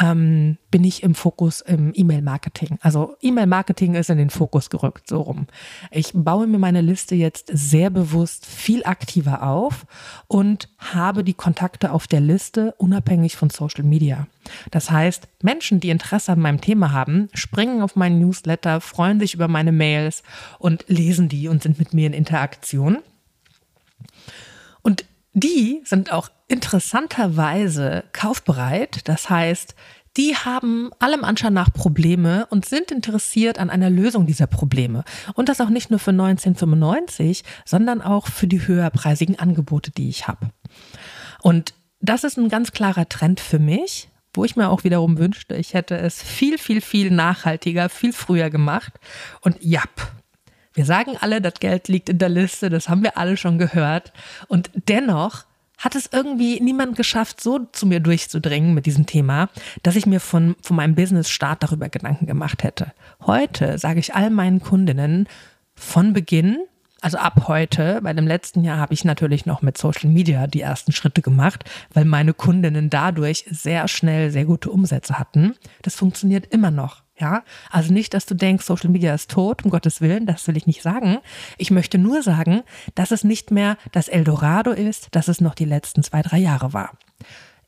ähm, 0.00 0.58
bin 0.70 0.82
ich 0.82 1.02
im 1.02 1.14
Fokus 1.14 1.60
im 1.60 1.92
E-Mail-Marketing. 1.94 2.78
Also 2.80 3.16
E-Mail-Marketing 3.20 3.94
ist 3.94 4.10
in 4.10 4.18
den 4.18 4.30
Fokus 4.30 4.70
gerückt, 4.70 5.08
so 5.08 5.20
rum. 5.20 5.46
Ich 5.90 6.10
baue 6.14 6.46
mir 6.46 6.58
meine 6.58 6.80
Liste 6.80 7.14
jetzt 7.14 7.50
sehr 7.52 7.90
bewusst 7.90 8.44
viel 8.44 8.84
aktiver 8.84 9.44
auf 9.44 9.86
und 10.26 10.68
habe 10.78 11.22
die 11.22 11.34
Kontakte 11.34 11.92
auf 11.92 12.06
der 12.06 12.20
Liste 12.20 12.74
unabhängig 12.78 13.36
von 13.36 13.50
Social 13.50 13.84
Media. 13.84 14.26
Das 14.70 14.90
heißt, 14.90 15.28
Menschen, 15.42 15.80
die 15.80 15.90
Interesse 15.90 16.32
an 16.32 16.40
meinem 16.40 16.60
Thema 16.60 16.92
haben, 16.92 17.28
springen 17.32 17.80
auf 17.80 17.94
meinen 17.94 18.18
Newsletter, 18.18 18.80
freuen 18.80 19.20
sich 19.20 19.34
über 19.34 19.48
meine 19.48 19.72
Mails 19.72 20.22
und 20.58 20.84
lesen 20.88 21.28
die 21.28 21.48
und 21.48 21.62
sind 21.62 21.78
mit 21.78 21.94
mir 21.94 22.06
in 22.08 22.12
Interaktion. 22.12 22.98
Und 24.82 25.04
die 25.34 25.82
sind 25.84 26.12
auch 26.12 26.30
interessanterweise 26.48 28.04
kaufbereit. 28.12 29.06
Das 29.08 29.28
heißt, 29.28 29.74
die 30.16 30.36
haben 30.36 30.90
allem 31.00 31.24
Anschein 31.24 31.52
nach 31.52 31.72
Probleme 31.72 32.46
und 32.50 32.64
sind 32.64 32.92
interessiert 32.92 33.58
an 33.58 33.68
einer 33.68 33.90
Lösung 33.90 34.26
dieser 34.26 34.46
Probleme. 34.46 35.04
Und 35.34 35.48
das 35.48 35.60
auch 35.60 35.70
nicht 35.70 35.90
nur 35.90 35.98
für 35.98 36.12
1995, 36.12 37.42
sondern 37.64 38.00
auch 38.00 38.28
für 38.28 38.46
die 38.46 38.66
höherpreisigen 38.66 39.38
Angebote, 39.38 39.90
die 39.90 40.08
ich 40.08 40.28
habe. 40.28 40.50
Und 41.42 41.74
das 42.00 42.22
ist 42.22 42.38
ein 42.38 42.48
ganz 42.48 42.70
klarer 42.70 43.08
Trend 43.08 43.40
für 43.40 43.58
mich, 43.58 44.08
wo 44.32 44.44
ich 44.44 44.56
mir 44.56 44.68
auch 44.68 44.84
wiederum 44.84 45.18
wünschte, 45.18 45.54
ich 45.56 45.74
hätte 45.74 45.96
es 45.96 46.22
viel, 46.22 46.58
viel, 46.58 46.80
viel 46.80 47.10
nachhaltiger, 47.10 47.88
viel 47.88 48.12
früher 48.12 48.50
gemacht. 48.50 48.92
Und 49.40 49.56
ja, 49.60 49.82
wir 50.74 50.84
sagen 50.84 51.16
alle, 51.20 51.40
das 51.40 51.54
Geld 51.54 51.88
liegt 51.88 52.08
in 52.08 52.18
der 52.18 52.28
Liste, 52.28 52.68
das 52.68 52.88
haben 52.88 53.02
wir 53.02 53.16
alle 53.16 53.36
schon 53.36 53.58
gehört. 53.58 54.12
Und 54.48 54.70
dennoch 54.88 55.44
hat 55.78 55.94
es 55.94 56.08
irgendwie 56.12 56.60
niemand 56.60 56.96
geschafft, 56.96 57.40
so 57.40 57.60
zu 57.72 57.86
mir 57.86 58.00
durchzudringen 58.00 58.74
mit 58.74 58.86
diesem 58.86 59.06
Thema, 59.06 59.48
dass 59.82 59.96
ich 59.96 60.06
mir 60.06 60.20
von, 60.20 60.56
von 60.62 60.76
meinem 60.76 60.94
Business-Start 60.94 61.62
darüber 61.62 61.88
Gedanken 61.88 62.26
gemacht 62.26 62.62
hätte. 62.62 62.92
Heute 63.26 63.78
sage 63.78 64.00
ich 64.00 64.14
all 64.14 64.30
meinen 64.30 64.60
Kundinnen 64.60 65.28
von 65.74 66.12
Beginn, 66.12 66.58
also 67.04 67.18
ab 67.18 67.48
heute, 67.48 68.00
bei 68.02 68.14
dem 68.14 68.26
letzten 68.26 68.64
Jahr 68.64 68.78
habe 68.78 68.94
ich 68.94 69.04
natürlich 69.04 69.44
noch 69.44 69.60
mit 69.60 69.76
Social 69.76 70.08
Media 70.08 70.46
die 70.46 70.62
ersten 70.62 70.90
Schritte 70.90 71.20
gemacht, 71.20 71.62
weil 71.92 72.06
meine 72.06 72.32
Kundinnen 72.32 72.88
dadurch 72.88 73.44
sehr 73.50 73.88
schnell 73.88 74.30
sehr 74.30 74.46
gute 74.46 74.70
Umsätze 74.70 75.18
hatten. 75.18 75.54
Das 75.82 75.96
funktioniert 75.96 76.46
immer 76.46 76.70
noch. 76.70 77.03
Ja, 77.16 77.44
also 77.70 77.92
nicht, 77.92 78.12
dass 78.12 78.26
du 78.26 78.34
denkst, 78.34 78.64
Social 78.64 78.90
Media 78.90 79.14
ist 79.14 79.30
tot, 79.30 79.64
um 79.64 79.70
Gottes 79.70 80.00
Willen, 80.00 80.26
das 80.26 80.48
will 80.48 80.56
ich 80.56 80.66
nicht 80.66 80.82
sagen. 80.82 81.18
Ich 81.58 81.70
möchte 81.70 81.96
nur 81.96 82.22
sagen, 82.22 82.62
dass 82.96 83.12
es 83.12 83.22
nicht 83.22 83.52
mehr 83.52 83.76
das 83.92 84.08
Eldorado 84.08 84.72
ist, 84.72 85.08
das 85.12 85.28
es 85.28 85.40
noch 85.40 85.54
die 85.54 85.64
letzten 85.64 86.02
zwei, 86.02 86.22
drei 86.22 86.38
Jahre 86.38 86.72
war. 86.72 86.98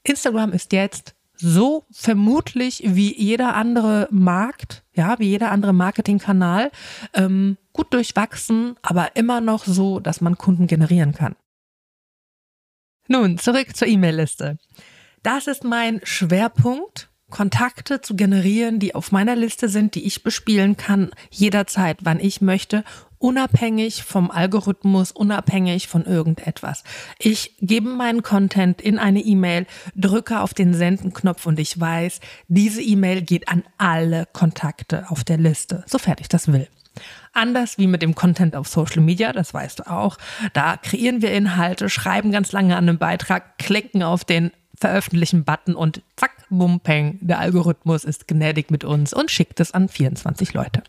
Instagram 0.03 0.53
ist 0.53 0.73
jetzt 0.73 1.15
so 1.37 1.85
vermutlich 1.93 2.83
wie 2.85 3.15
jeder 3.17 3.55
andere 3.55 4.09
Markt, 4.11 4.83
ja, 4.95 5.19
wie 5.19 5.29
jeder 5.29 5.53
andere 5.53 5.73
Marketingkanal, 5.73 6.73
ähm, 7.15 7.57
gut 7.73 7.93
durchwachsen, 7.93 8.77
aber 8.83 9.15
immer 9.15 9.41
noch 9.41 9.65
so, 9.65 10.01
dass 10.01 10.21
man 10.21 10.39
Kunden 10.39 10.67
generieren 10.67 11.13
kann. 11.13 11.37
Nun, 13.07 13.39
zurück 13.39 13.77
zur 13.77 13.87
E-Mail-Liste. 13.87 14.59
Das 15.23 15.47
ist 15.47 15.63
mein 15.63 16.01
Schwerpunkt 16.03 17.11
Kontakte 17.31 18.01
zu 18.01 18.15
generieren, 18.15 18.79
die 18.79 18.95
auf 18.95 19.11
meiner 19.11 19.35
Liste 19.35 19.69
sind, 19.69 19.95
die 19.95 20.07
ich 20.07 20.23
bespielen 20.23 20.77
kann, 20.77 21.11
jederzeit, 21.31 21.99
wann 22.03 22.21
ich 22.21 22.41
möchte, 22.41 22.85
unabhängig 23.19 24.05
vom 24.05 24.31
Algorithmus, 24.31 25.11
unabhängig 25.11 25.89
von 25.89 26.05
irgendetwas. 26.05 26.85
Ich 27.19 27.57
gebe 27.61 27.89
meinen 27.89 28.23
Content 28.23 28.81
in 28.81 28.99
eine 28.99 29.21
E-Mail, 29.21 29.67
drücke 29.95 30.41
auf 30.41 30.55
den 30.55 30.75
Senden-Knopf 30.75 31.47
und 31.47 31.59
ich 31.59 31.79
weiß, 31.81 32.21
diese 32.49 32.83
E-Mail 32.83 33.23
geht 33.23 33.49
an 33.49 33.65
alle 33.79 34.27
Kontakte 34.33 35.11
auf 35.11 35.25
der 35.25 35.39
Liste, 35.39 35.83
sofern 35.87 36.17
ich 36.21 36.29
das 36.29 36.53
will. 36.53 36.69
Anders 37.33 37.77
wie 37.77 37.87
mit 37.87 38.03
dem 38.03 38.15
Content 38.15 38.57
auf 38.57 38.69
Social 38.69 39.03
Media, 39.03 39.33
das 39.33 39.53
weißt 39.53 39.81
du 39.81 39.91
auch. 39.91 40.17
Da 40.55 40.77
kreieren 40.77 41.21
wir 41.21 41.33
Inhalte, 41.33 41.91
schreiben 41.91 42.33
ganz 42.33 42.53
lange 42.53 42.77
an 42.77 42.89
einem 42.89 42.99
Beitrag, 42.99 43.59
klicken 43.59 44.03
auf 44.03 44.25
den 44.25 44.53
veröffentlichen 44.79 45.45
Button 45.45 45.75
und 45.75 46.03
zack, 46.17 46.33
bum, 46.51 46.81
peng, 46.81 47.19
der 47.21 47.39
Algorithmus 47.39 48.05
ist 48.05 48.29
gnädig 48.29 48.71
mit 48.71 48.85
uns 48.85 49.13
und 49.13 49.31
schickt 49.31 49.61
es 49.61 49.73
an 49.73 49.89
24 49.89 50.53
Leute. 50.55 50.83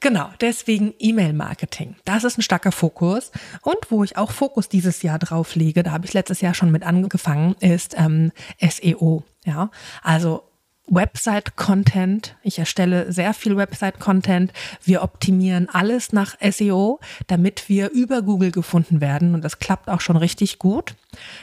Genau, 0.00 0.28
deswegen 0.40 0.94
E-Mail-Marketing. 0.98 1.96
Das 2.04 2.22
ist 2.22 2.38
ein 2.38 2.42
starker 2.42 2.70
Fokus. 2.70 3.32
Und 3.62 3.78
wo 3.90 4.04
ich 4.04 4.16
auch 4.16 4.30
Fokus 4.30 4.68
dieses 4.68 5.02
Jahr 5.02 5.18
drauf 5.18 5.56
lege, 5.56 5.82
da 5.82 5.90
habe 5.90 6.06
ich 6.06 6.14
letztes 6.14 6.40
Jahr 6.40 6.54
schon 6.54 6.70
mit 6.70 6.84
angefangen, 6.84 7.56
ist 7.58 7.96
ähm, 7.98 8.30
SEO. 8.60 9.24
Ja, 9.44 9.70
also 10.02 10.47
Website-Content. 10.88 12.36
Ich 12.42 12.58
erstelle 12.58 13.12
sehr 13.12 13.34
viel 13.34 13.56
Website-Content. 13.56 14.52
Wir 14.82 15.02
optimieren 15.02 15.68
alles 15.70 16.12
nach 16.12 16.36
SEO, 16.40 17.00
damit 17.26 17.68
wir 17.68 17.90
über 17.90 18.22
Google 18.22 18.50
gefunden 18.50 19.00
werden. 19.00 19.34
Und 19.34 19.42
das 19.44 19.58
klappt 19.58 19.88
auch 19.88 20.00
schon 20.00 20.16
richtig 20.16 20.58
gut. 20.58 20.94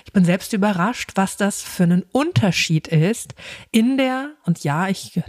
Ich 0.06 0.14
bin 0.14 0.26
selbst 0.26 0.54
überrascht, 0.54 1.12
was 1.16 1.38
das 1.38 1.62
für 1.62 1.84
einen 1.84 2.04
Unterschied 2.12 2.88
ist 2.88 3.36
in 3.72 3.98
der, 3.98 4.32
und 4.46 4.64
ja, 4.64 4.88
ich 4.88 5.22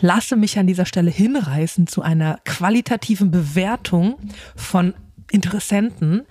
lasse 0.00 0.36
mich 0.36 0.58
an 0.58 0.66
dieser 0.66 0.86
Stelle 0.86 1.10
hinreißen 1.10 1.86
zu 1.86 2.02
einer 2.02 2.38
qualitativen 2.44 3.30
Bewertung 3.30 4.18
von 4.56 4.94
Interessenten, 5.30 6.26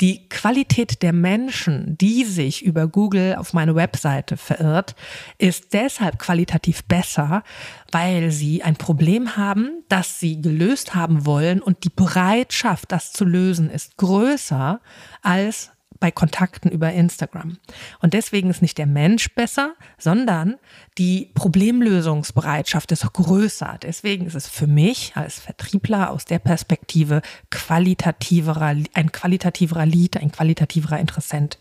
die 0.00 0.28
Qualität 0.28 1.02
der 1.02 1.12
Menschen, 1.12 1.98
die 1.98 2.24
sich 2.24 2.64
über 2.64 2.86
Google 2.86 3.36
auf 3.36 3.52
meine 3.52 3.74
Webseite 3.74 4.36
verirrt, 4.36 4.94
ist 5.38 5.72
deshalb 5.72 6.18
qualitativ 6.18 6.84
besser, 6.84 7.42
weil 7.90 8.30
sie 8.30 8.62
ein 8.62 8.76
Problem 8.76 9.36
haben, 9.36 9.84
das 9.88 10.20
sie 10.20 10.40
gelöst 10.40 10.94
haben 10.94 11.26
wollen 11.26 11.60
und 11.60 11.84
die 11.84 11.90
Bereitschaft, 11.90 12.92
das 12.92 13.12
zu 13.12 13.24
lösen, 13.24 13.70
ist 13.70 13.96
größer 13.96 14.80
als 15.22 15.70
bei 16.00 16.10
Kontakten 16.10 16.70
über 16.70 16.92
Instagram. 16.92 17.58
Und 18.00 18.14
deswegen 18.14 18.50
ist 18.50 18.62
nicht 18.62 18.78
der 18.78 18.86
Mensch 18.86 19.34
besser, 19.34 19.74
sondern 19.98 20.56
die 20.98 21.30
Problemlösungsbereitschaft 21.34 22.92
ist 22.92 23.12
größer. 23.12 23.78
Deswegen 23.82 24.26
ist 24.26 24.34
es 24.34 24.48
für 24.48 24.66
mich 24.66 25.12
als 25.14 25.38
Vertriebler 25.38 26.10
aus 26.10 26.24
der 26.24 26.38
Perspektive 26.38 27.22
qualitativerer, 27.50 28.76
ein 28.94 29.12
qualitativerer 29.12 29.86
Lead, 29.86 30.16
ein 30.16 30.32
qualitativerer 30.32 30.98
Interessent. 30.98 31.58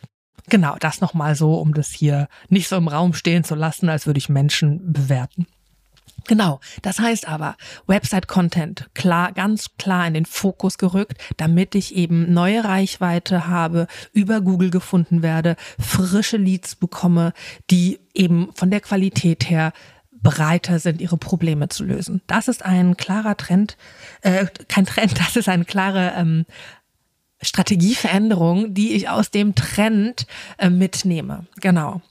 Genau, 0.48 0.76
das 0.80 1.02
nochmal 1.02 1.36
so, 1.36 1.56
um 1.56 1.74
das 1.74 1.90
hier 1.90 2.28
nicht 2.50 2.68
so 2.68 2.76
im 2.76 2.88
Raum 2.88 3.14
stehen 3.14 3.44
zu 3.44 3.56
lassen, 3.56 3.90
als 3.90 4.06
würde 4.06 4.20
ich 4.20 4.30
Menschen 4.30 4.94
bewerten. 4.94 5.48
Genau. 6.28 6.60
Das 6.82 7.00
heißt 7.00 7.28
aber, 7.28 7.56
Website-Content 7.88 8.90
klar, 8.94 9.32
ganz 9.32 9.78
klar 9.78 10.08
in 10.08 10.14
den 10.14 10.26
Fokus 10.26 10.78
gerückt, 10.78 11.22
damit 11.38 11.76
ich 11.76 11.96
eben 11.96 12.34
neue 12.34 12.64
Reichweite 12.64 13.48
habe, 13.48 13.88
über 14.12 14.42
Google 14.42 14.72
gefunden 14.72 15.22
werde, 15.22 15.56
frische 15.80 16.38
Leads 16.38 16.76
bekomme, 16.76 17.34
die 17.70 18.00
eben 18.14 18.50
von 18.56 18.72
der 18.72 18.82
Qualität 18.82 19.50
her 19.50 19.72
bereiter 20.12 20.80
sind, 20.80 21.02
ihre 21.02 21.18
Probleme 21.18 21.70
zu 21.70 21.84
lösen. 21.84 22.22
Das 22.26 22.48
ist 22.48 22.66
ein 22.66 22.98
klarer 22.98 23.38
Trend, 23.38 23.78
äh, 24.22 24.48
kein 24.68 24.86
Trend, 24.86 25.20
das 25.20 25.36
ist 25.36 25.48
eine 25.48 25.66
klare 25.66 26.14
ähm, 26.18 26.46
Strategieveränderung, 27.42 28.74
die 28.74 28.94
ich 28.94 29.10
aus 29.10 29.30
dem 29.30 29.54
Trend 29.54 30.26
äh, 30.58 30.70
mitnehme. 30.70 31.46
Genau. 31.62 32.02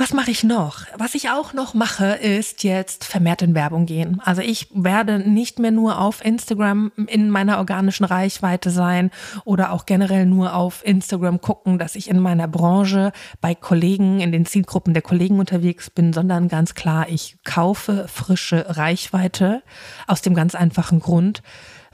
Was 0.00 0.12
mache 0.12 0.30
ich 0.30 0.44
noch? 0.44 0.84
Was 0.96 1.16
ich 1.16 1.28
auch 1.28 1.54
noch 1.54 1.74
mache, 1.74 2.06
ist 2.06 2.62
jetzt 2.62 3.04
vermehrt 3.04 3.42
in 3.42 3.56
Werbung 3.56 3.84
gehen. 3.84 4.22
Also 4.24 4.42
ich 4.42 4.68
werde 4.72 5.18
nicht 5.18 5.58
mehr 5.58 5.72
nur 5.72 6.00
auf 6.00 6.24
Instagram 6.24 6.92
in 7.08 7.30
meiner 7.30 7.58
organischen 7.58 8.04
Reichweite 8.04 8.70
sein 8.70 9.10
oder 9.44 9.72
auch 9.72 9.86
generell 9.86 10.24
nur 10.24 10.54
auf 10.54 10.86
Instagram 10.86 11.40
gucken, 11.40 11.80
dass 11.80 11.96
ich 11.96 12.08
in 12.08 12.20
meiner 12.20 12.46
Branche 12.46 13.10
bei 13.40 13.56
Kollegen, 13.56 14.20
in 14.20 14.30
den 14.30 14.46
Zielgruppen 14.46 14.94
der 14.94 15.02
Kollegen 15.02 15.40
unterwegs 15.40 15.90
bin, 15.90 16.12
sondern 16.12 16.46
ganz 16.46 16.76
klar, 16.76 17.08
ich 17.08 17.36
kaufe 17.42 18.06
frische 18.06 18.76
Reichweite 18.76 19.64
aus 20.06 20.22
dem 20.22 20.36
ganz 20.36 20.54
einfachen 20.54 21.00
Grund, 21.00 21.42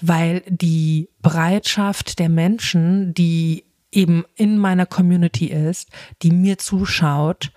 weil 0.02 0.42
die 0.46 1.08
Bereitschaft 1.22 2.18
der 2.18 2.28
Menschen, 2.28 3.14
die 3.14 3.64
eben 3.92 4.26
in 4.34 4.58
meiner 4.58 4.84
Community 4.84 5.46
ist, 5.46 5.88
die 6.20 6.32
mir 6.32 6.58
zuschaut, 6.58 7.50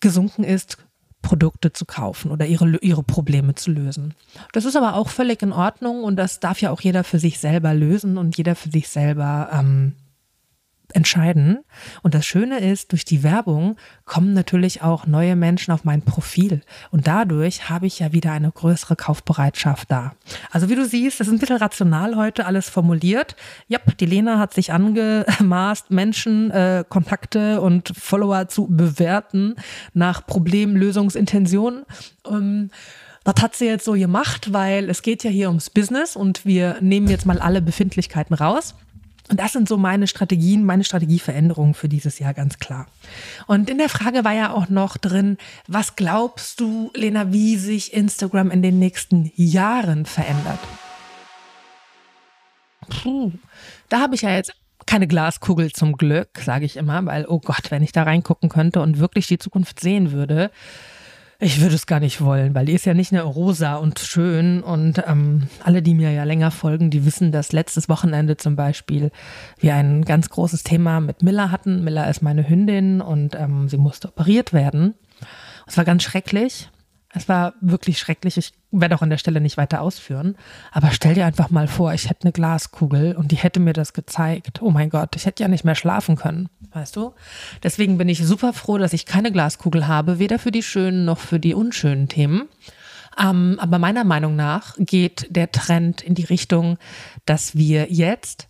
gesunken 0.00 0.44
ist, 0.44 0.78
Produkte 1.22 1.72
zu 1.72 1.84
kaufen 1.84 2.30
oder 2.30 2.46
ihre, 2.46 2.78
ihre 2.78 3.02
Probleme 3.02 3.54
zu 3.54 3.70
lösen. 3.70 4.14
Das 4.52 4.64
ist 4.64 4.76
aber 4.76 4.94
auch 4.94 5.08
völlig 5.08 5.42
in 5.42 5.52
Ordnung 5.52 6.02
und 6.02 6.16
das 6.16 6.40
darf 6.40 6.60
ja 6.60 6.70
auch 6.70 6.80
jeder 6.80 7.04
für 7.04 7.18
sich 7.18 7.38
selber 7.38 7.74
lösen 7.74 8.16
und 8.16 8.36
jeder 8.36 8.56
für 8.56 8.70
sich 8.70 8.88
selber 8.88 9.50
ähm, 9.52 9.94
entscheiden. 10.94 11.60
Und 12.02 12.14
das 12.14 12.26
Schöne 12.26 12.60
ist, 12.60 12.92
durch 12.92 13.04
die 13.04 13.22
Werbung 13.22 13.76
kommen 14.04 14.34
natürlich 14.34 14.82
auch 14.82 15.06
neue 15.06 15.36
Menschen 15.36 15.72
auf 15.72 15.84
mein 15.84 16.02
Profil. 16.02 16.62
Und 16.90 17.06
dadurch 17.06 17.68
habe 17.68 17.86
ich 17.86 17.98
ja 17.98 18.12
wieder 18.12 18.32
eine 18.32 18.50
größere 18.50 18.96
Kaufbereitschaft 18.96 19.90
da. 19.90 20.14
Also 20.50 20.68
wie 20.68 20.74
du 20.74 20.84
siehst, 20.84 21.20
das 21.20 21.28
ist 21.28 21.32
ein 21.32 21.38
bisschen 21.38 21.56
rational 21.56 22.16
heute 22.16 22.46
alles 22.46 22.68
formuliert. 22.68 23.36
Ja, 23.68 23.78
die 23.98 24.06
Lena 24.06 24.38
hat 24.38 24.54
sich 24.54 24.72
angemaßt, 24.72 25.90
Menschen, 25.90 26.50
äh, 26.50 26.84
Kontakte 26.88 27.60
und 27.60 27.92
Follower 27.96 28.48
zu 28.48 28.66
bewerten 28.68 29.56
nach 29.94 30.26
Problemlösungsintentionen. 30.26 31.84
Ähm, 32.28 32.70
das 33.24 33.42
hat 33.42 33.54
sie 33.54 33.66
jetzt 33.66 33.84
so 33.84 33.92
gemacht, 33.92 34.52
weil 34.52 34.88
es 34.88 35.02
geht 35.02 35.24
ja 35.24 35.30
hier 35.30 35.48
ums 35.48 35.68
Business 35.70 36.16
und 36.16 36.46
wir 36.46 36.78
nehmen 36.80 37.08
jetzt 37.08 37.26
mal 37.26 37.38
alle 37.38 37.60
Befindlichkeiten 37.60 38.34
raus. 38.34 38.74
Und 39.30 39.38
das 39.38 39.52
sind 39.52 39.68
so 39.68 39.76
meine 39.76 40.08
Strategien, 40.08 40.64
meine 40.64 40.82
Strategieveränderungen 40.82 41.74
für 41.74 41.88
dieses 41.88 42.18
Jahr 42.18 42.34
ganz 42.34 42.58
klar. 42.58 42.86
Und 43.46 43.70
in 43.70 43.78
der 43.78 43.88
Frage 43.88 44.24
war 44.24 44.32
ja 44.32 44.52
auch 44.52 44.68
noch 44.68 44.96
drin, 44.96 45.38
was 45.68 45.94
glaubst 45.94 46.58
du, 46.58 46.90
Lena, 46.94 47.32
wie 47.32 47.56
sich 47.56 47.92
Instagram 47.94 48.50
in 48.50 48.60
den 48.60 48.80
nächsten 48.80 49.30
Jahren 49.36 50.04
verändert? 50.04 50.58
Puh, 52.88 53.30
da 53.88 54.00
habe 54.00 54.16
ich 54.16 54.22
ja 54.22 54.34
jetzt 54.34 54.52
keine 54.84 55.06
Glaskugel 55.06 55.70
zum 55.70 55.96
Glück, 55.96 56.30
sage 56.44 56.64
ich 56.64 56.76
immer, 56.76 57.06
weil, 57.06 57.24
oh 57.28 57.38
Gott, 57.38 57.70
wenn 57.70 57.84
ich 57.84 57.92
da 57.92 58.02
reingucken 58.02 58.48
könnte 58.48 58.80
und 58.80 58.98
wirklich 58.98 59.28
die 59.28 59.38
Zukunft 59.38 59.78
sehen 59.78 60.10
würde, 60.10 60.50
ich 61.42 61.60
würde 61.62 61.74
es 61.74 61.86
gar 61.86 62.00
nicht 62.00 62.20
wollen, 62.20 62.54
weil 62.54 62.66
die 62.66 62.74
ist 62.74 62.84
ja 62.84 62.92
nicht 62.92 63.12
nur 63.12 63.22
rosa 63.22 63.76
und 63.76 63.98
schön 63.98 64.62
und 64.62 65.02
ähm, 65.06 65.48
alle, 65.64 65.80
die 65.80 65.94
mir 65.94 66.12
ja 66.12 66.24
länger 66.24 66.50
folgen, 66.50 66.90
die 66.90 67.06
wissen, 67.06 67.32
dass 67.32 67.52
letztes 67.52 67.88
Wochenende 67.88 68.36
zum 68.36 68.56
Beispiel 68.56 69.10
wir 69.58 69.74
ein 69.74 70.04
ganz 70.04 70.28
großes 70.28 70.64
Thema 70.64 71.00
mit 71.00 71.22
Miller 71.22 71.50
hatten. 71.50 71.82
Miller 71.82 72.10
ist 72.10 72.20
meine 72.20 72.46
Hündin 72.46 73.00
und 73.00 73.34
ähm, 73.36 73.70
sie 73.70 73.78
musste 73.78 74.08
operiert 74.08 74.52
werden. 74.52 74.94
Es 75.66 75.78
war 75.78 75.86
ganz 75.86 76.02
schrecklich. 76.02 76.68
Es 77.12 77.28
war 77.28 77.54
wirklich 77.60 77.98
schrecklich. 77.98 78.36
Ich 78.36 78.52
werde 78.70 78.94
auch 78.94 79.02
an 79.02 79.10
der 79.10 79.18
Stelle 79.18 79.40
nicht 79.40 79.56
weiter 79.56 79.80
ausführen. 79.80 80.36
Aber 80.70 80.92
stell 80.92 81.14
dir 81.14 81.26
einfach 81.26 81.50
mal 81.50 81.66
vor, 81.66 81.92
ich 81.92 82.08
hätte 82.08 82.22
eine 82.22 82.32
Glaskugel 82.32 83.16
und 83.16 83.32
die 83.32 83.36
hätte 83.36 83.58
mir 83.58 83.72
das 83.72 83.92
gezeigt. 83.92 84.62
Oh 84.62 84.70
mein 84.70 84.90
Gott, 84.90 85.16
ich 85.16 85.26
hätte 85.26 85.42
ja 85.42 85.48
nicht 85.48 85.64
mehr 85.64 85.74
schlafen 85.74 86.14
können. 86.14 86.48
Weißt 86.72 86.94
du? 86.94 87.12
Deswegen 87.64 87.98
bin 87.98 88.08
ich 88.08 88.24
super 88.24 88.52
froh, 88.52 88.78
dass 88.78 88.92
ich 88.92 89.06
keine 89.06 89.32
Glaskugel 89.32 89.88
habe, 89.88 90.20
weder 90.20 90.38
für 90.38 90.52
die 90.52 90.62
schönen 90.62 91.04
noch 91.04 91.18
für 91.18 91.40
die 91.40 91.54
unschönen 91.54 92.08
Themen. 92.08 92.48
Ähm, 93.18 93.56
aber 93.58 93.80
meiner 93.80 94.04
Meinung 94.04 94.36
nach 94.36 94.76
geht 94.78 95.26
der 95.30 95.50
Trend 95.50 96.02
in 96.02 96.14
die 96.14 96.24
Richtung, 96.24 96.78
dass 97.26 97.56
wir 97.56 97.90
jetzt 97.90 98.48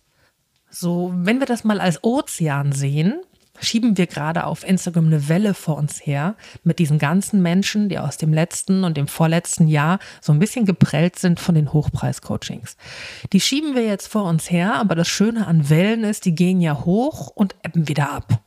so, 0.69 1.11
wenn 1.15 1.39
wir 1.39 1.47
das 1.47 1.63
mal 1.63 1.81
als 1.81 2.03
Ozean 2.03 2.71
sehen, 2.71 3.21
schieben 3.61 3.97
wir 3.97 4.07
gerade 4.07 4.45
auf 4.45 4.67
Instagram 4.67 5.07
eine 5.07 5.29
Welle 5.29 5.53
vor 5.53 5.77
uns 5.77 6.05
her 6.05 6.35
mit 6.63 6.79
diesen 6.79 6.99
ganzen 6.99 7.41
Menschen, 7.41 7.89
die 7.89 7.99
aus 7.99 8.17
dem 8.17 8.33
letzten 8.33 8.83
und 8.83 8.97
dem 8.97 9.07
vorletzten 9.07 9.67
Jahr 9.67 9.99
so 10.19 10.33
ein 10.33 10.39
bisschen 10.39 10.65
geprellt 10.65 11.17
sind 11.17 11.39
von 11.39 11.55
den 11.55 11.71
Hochpreis-Coachings. 11.71 12.75
Die 13.31 13.39
schieben 13.39 13.75
wir 13.75 13.85
jetzt 13.85 14.07
vor 14.07 14.25
uns 14.25 14.51
her, 14.51 14.75
aber 14.75 14.95
das 14.95 15.07
Schöne 15.07 15.47
an 15.47 15.69
Wellen 15.69 16.03
ist, 16.03 16.25
die 16.25 16.35
gehen 16.35 16.61
ja 16.61 16.83
hoch 16.83 17.27
und 17.27 17.55
ebben 17.63 17.87
wieder 17.87 18.11
ab. 18.11 18.41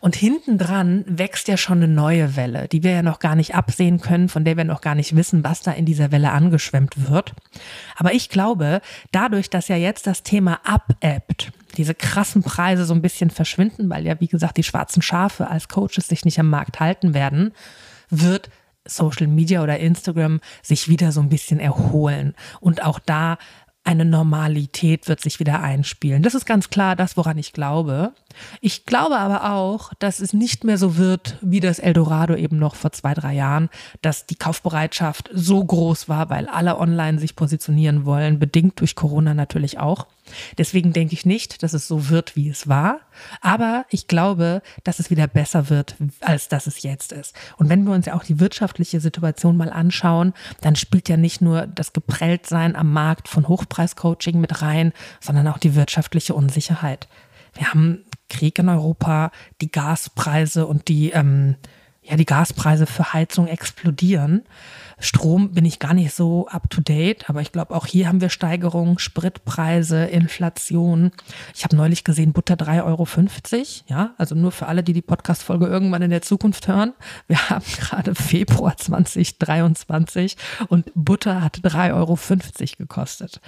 Und 0.00 0.16
hinten 0.16 0.56
dran 0.56 1.04
wächst 1.06 1.46
ja 1.46 1.58
schon 1.58 1.78
eine 1.78 1.88
neue 1.88 2.34
Welle, 2.34 2.68
die 2.68 2.82
wir 2.82 2.92
ja 2.92 3.02
noch 3.02 3.18
gar 3.18 3.36
nicht 3.36 3.54
absehen 3.54 4.00
können, 4.00 4.30
von 4.30 4.44
der 4.44 4.56
wir 4.56 4.64
noch 4.64 4.80
gar 4.80 4.94
nicht 4.94 5.14
wissen, 5.14 5.44
was 5.44 5.60
da 5.60 5.72
in 5.72 5.84
dieser 5.84 6.10
Welle 6.10 6.32
angeschwemmt 6.32 7.10
wird. 7.10 7.34
Aber 7.96 8.14
ich 8.14 8.30
glaube, 8.30 8.80
dadurch, 9.12 9.50
dass 9.50 9.68
ja 9.68 9.76
jetzt 9.76 10.06
das 10.06 10.22
Thema 10.22 10.60
abebbt, 10.64 11.52
diese 11.76 11.94
krassen 11.94 12.42
Preise 12.42 12.86
so 12.86 12.94
ein 12.94 13.02
bisschen 13.02 13.30
verschwinden, 13.30 13.90
weil 13.90 14.06
ja, 14.06 14.18
wie 14.20 14.28
gesagt, 14.28 14.56
die 14.56 14.62
schwarzen 14.62 15.02
Schafe 15.02 15.48
als 15.48 15.68
Coaches 15.68 16.08
sich 16.08 16.24
nicht 16.24 16.40
am 16.40 16.48
Markt 16.48 16.80
halten 16.80 17.12
werden, 17.12 17.52
wird 18.08 18.50
Social 18.86 19.26
Media 19.26 19.62
oder 19.62 19.78
Instagram 19.78 20.40
sich 20.62 20.88
wieder 20.88 21.12
so 21.12 21.20
ein 21.20 21.28
bisschen 21.28 21.60
erholen 21.60 22.34
und 22.60 22.82
auch 22.82 22.98
da 22.98 23.36
eine 23.82 24.04
Normalität 24.04 25.08
wird 25.08 25.20
sich 25.20 25.40
wieder 25.40 25.62
einspielen. 25.62 26.22
Das 26.22 26.34
ist 26.34 26.44
ganz 26.44 26.70
klar 26.70 26.96
das, 26.96 27.16
woran 27.16 27.38
ich 27.38 27.52
glaube. 27.52 28.12
Ich 28.60 28.86
glaube 28.86 29.18
aber 29.18 29.52
auch, 29.52 29.92
dass 29.98 30.20
es 30.20 30.32
nicht 30.32 30.64
mehr 30.64 30.78
so 30.78 30.96
wird 30.96 31.36
wie 31.40 31.60
das 31.60 31.78
Eldorado 31.78 32.34
eben 32.34 32.58
noch 32.58 32.74
vor 32.74 32.92
zwei, 32.92 33.14
drei 33.14 33.34
Jahren, 33.34 33.68
dass 34.02 34.26
die 34.26 34.36
Kaufbereitschaft 34.36 35.30
so 35.32 35.64
groß 35.64 36.08
war, 36.08 36.30
weil 36.30 36.48
alle 36.48 36.78
online 36.78 37.18
sich 37.18 37.36
positionieren 37.36 38.04
wollen, 38.04 38.38
bedingt 38.38 38.80
durch 38.80 38.94
Corona 38.94 39.34
natürlich 39.34 39.78
auch. 39.78 40.06
Deswegen 40.58 40.92
denke 40.92 41.14
ich 41.14 41.26
nicht, 41.26 41.62
dass 41.62 41.72
es 41.72 41.88
so 41.88 42.08
wird, 42.08 42.36
wie 42.36 42.48
es 42.48 42.68
war. 42.68 43.00
Aber 43.40 43.84
ich 43.90 44.06
glaube, 44.06 44.62
dass 44.84 44.98
es 44.98 45.10
wieder 45.10 45.26
besser 45.26 45.70
wird, 45.70 45.96
als 46.20 46.48
dass 46.48 46.66
es 46.66 46.82
jetzt 46.82 47.12
ist. 47.12 47.34
Und 47.56 47.68
wenn 47.68 47.84
wir 47.84 47.92
uns 47.92 48.06
ja 48.06 48.14
auch 48.14 48.24
die 48.24 48.40
wirtschaftliche 48.40 49.00
Situation 49.00 49.56
mal 49.56 49.70
anschauen, 49.70 50.32
dann 50.60 50.76
spielt 50.76 51.08
ja 51.08 51.16
nicht 51.16 51.40
nur 51.40 51.66
das 51.66 51.92
Geprelltsein 51.92 52.76
am 52.76 52.92
Markt 52.92 53.28
von 53.28 53.48
Hochpreiscoaching 53.48 54.40
mit 54.40 54.62
rein, 54.62 54.92
sondern 55.20 55.48
auch 55.48 55.58
die 55.58 55.74
wirtschaftliche 55.74 56.34
Unsicherheit. 56.34 57.08
Wir 57.54 57.68
haben 57.68 58.04
Krieg 58.30 58.58
in 58.58 58.70
Europa, 58.70 59.30
die 59.60 59.70
Gaspreise 59.70 60.66
und 60.66 60.88
die, 60.88 61.10
ähm, 61.10 61.56
ja, 62.02 62.16
die 62.16 62.24
Gaspreise 62.24 62.86
für 62.86 63.12
Heizung 63.12 63.46
explodieren. 63.46 64.42
Strom 65.00 65.52
bin 65.52 65.64
ich 65.64 65.78
gar 65.78 65.94
nicht 65.94 66.14
so 66.14 66.46
up 66.48 66.68
to 66.68 66.82
date, 66.82 67.28
aber 67.28 67.40
ich 67.40 67.52
glaube, 67.52 67.74
auch 67.74 67.86
hier 67.86 68.06
haben 68.06 68.20
wir 68.20 68.28
Steigerungen, 68.28 68.98
Spritpreise, 68.98 70.04
Inflation. 70.04 71.10
Ich 71.54 71.64
habe 71.64 71.74
neulich 71.74 72.04
gesehen, 72.04 72.32
Butter 72.32 72.54
3,50 72.54 72.84
Euro. 72.84 73.06
Ja, 73.86 74.14
also 74.18 74.34
nur 74.34 74.52
für 74.52 74.66
alle, 74.66 74.82
die 74.82 74.92
die 74.92 75.02
Podcast-Folge 75.02 75.66
irgendwann 75.66 76.02
in 76.02 76.10
der 76.10 76.22
Zukunft 76.22 76.68
hören. 76.68 76.92
Wir 77.28 77.48
haben 77.48 77.64
gerade 77.78 78.14
Februar 78.14 78.76
2023 78.76 80.36
und 80.68 80.92
Butter 80.94 81.42
hat 81.42 81.58
3,50 81.58 81.94
Euro 81.94 82.18
gekostet. 82.76 83.40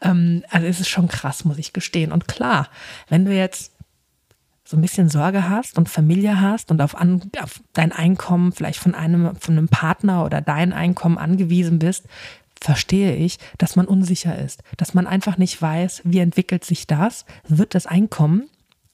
Ähm, 0.00 0.44
also 0.50 0.66
es 0.66 0.78
ist 0.78 0.88
schon 0.88 1.08
krass, 1.08 1.44
muss 1.44 1.58
ich 1.58 1.72
gestehen. 1.72 2.12
Und 2.12 2.28
klar, 2.28 2.68
wenn 3.08 3.24
du 3.24 3.34
jetzt 3.34 3.72
so 4.70 4.76
ein 4.76 4.82
bisschen 4.82 5.08
Sorge 5.08 5.48
hast 5.48 5.78
und 5.78 5.88
Familie 5.88 6.40
hast 6.40 6.70
und 6.70 6.80
auf, 6.80 6.96
an, 6.96 7.22
auf 7.42 7.60
dein 7.72 7.90
Einkommen 7.90 8.52
vielleicht 8.52 8.78
von 8.78 8.94
einem, 8.94 9.34
von 9.34 9.58
einem 9.58 9.68
Partner 9.68 10.24
oder 10.24 10.40
dein 10.40 10.72
Einkommen 10.72 11.18
angewiesen 11.18 11.80
bist, 11.80 12.06
verstehe 12.62 13.16
ich, 13.16 13.38
dass 13.58 13.74
man 13.74 13.86
unsicher 13.86 14.38
ist, 14.38 14.62
dass 14.76 14.94
man 14.94 15.08
einfach 15.08 15.38
nicht 15.38 15.60
weiß, 15.60 16.02
wie 16.04 16.20
entwickelt 16.20 16.64
sich 16.64 16.86
das, 16.86 17.24
wird 17.48 17.74
das 17.74 17.86
Einkommen, 17.86 18.48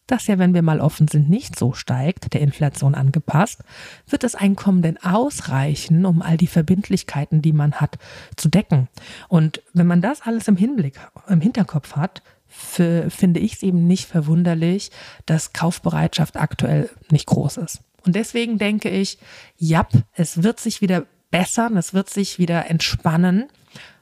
das 0.06 0.28
ja, 0.28 0.38
wenn 0.38 0.54
wir 0.54 0.62
mal 0.62 0.80
offen 0.80 1.08
sind, 1.08 1.28
nicht 1.28 1.58
so 1.58 1.74
steigt, 1.74 2.32
der 2.32 2.40
Inflation 2.40 2.94
angepasst, 2.94 3.62
wird 4.08 4.22
das 4.22 4.34
Einkommen 4.34 4.80
denn 4.80 4.96
ausreichen, 5.02 6.06
um 6.06 6.22
all 6.22 6.38
die 6.38 6.46
Verbindlichkeiten, 6.46 7.42
die 7.42 7.52
man 7.52 7.74
hat, 7.74 7.98
zu 8.36 8.48
decken? 8.48 8.88
Und 9.28 9.60
wenn 9.74 9.88
man 9.88 10.00
das 10.00 10.22
alles 10.22 10.48
im 10.48 10.56
Hinblick, 10.56 10.98
im 11.28 11.42
Hinterkopf 11.42 11.96
hat, 11.96 12.22
für, 12.56 13.10
finde 13.10 13.40
ich 13.40 13.54
es 13.54 13.62
eben 13.62 13.86
nicht 13.86 14.06
verwunderlich, 14.06 14.90
dass 15.26 15.52
Kaufbereitschaft 15.52 16.36
aktuell 16.36 16.90
nicht 17.10 17.26
groß 17.26 17.58
ist. 17.58 17.80
Und 18.04 18.16
deswegen 18.16 18.58
denke 18.58 18.88
ich, 18.88 19.18
ja, 19.56 19.86
es 20.14 20.42
wird 20.42 20.60
sich 20.60 20.80
wieder 20.80 21.06
bessern, 21.30 21.76
es 21.76 21.92
wird 21.92 22.08
sich 22.08 22.38
wieder 22.38 22.70
entspannen. 22.70 23.48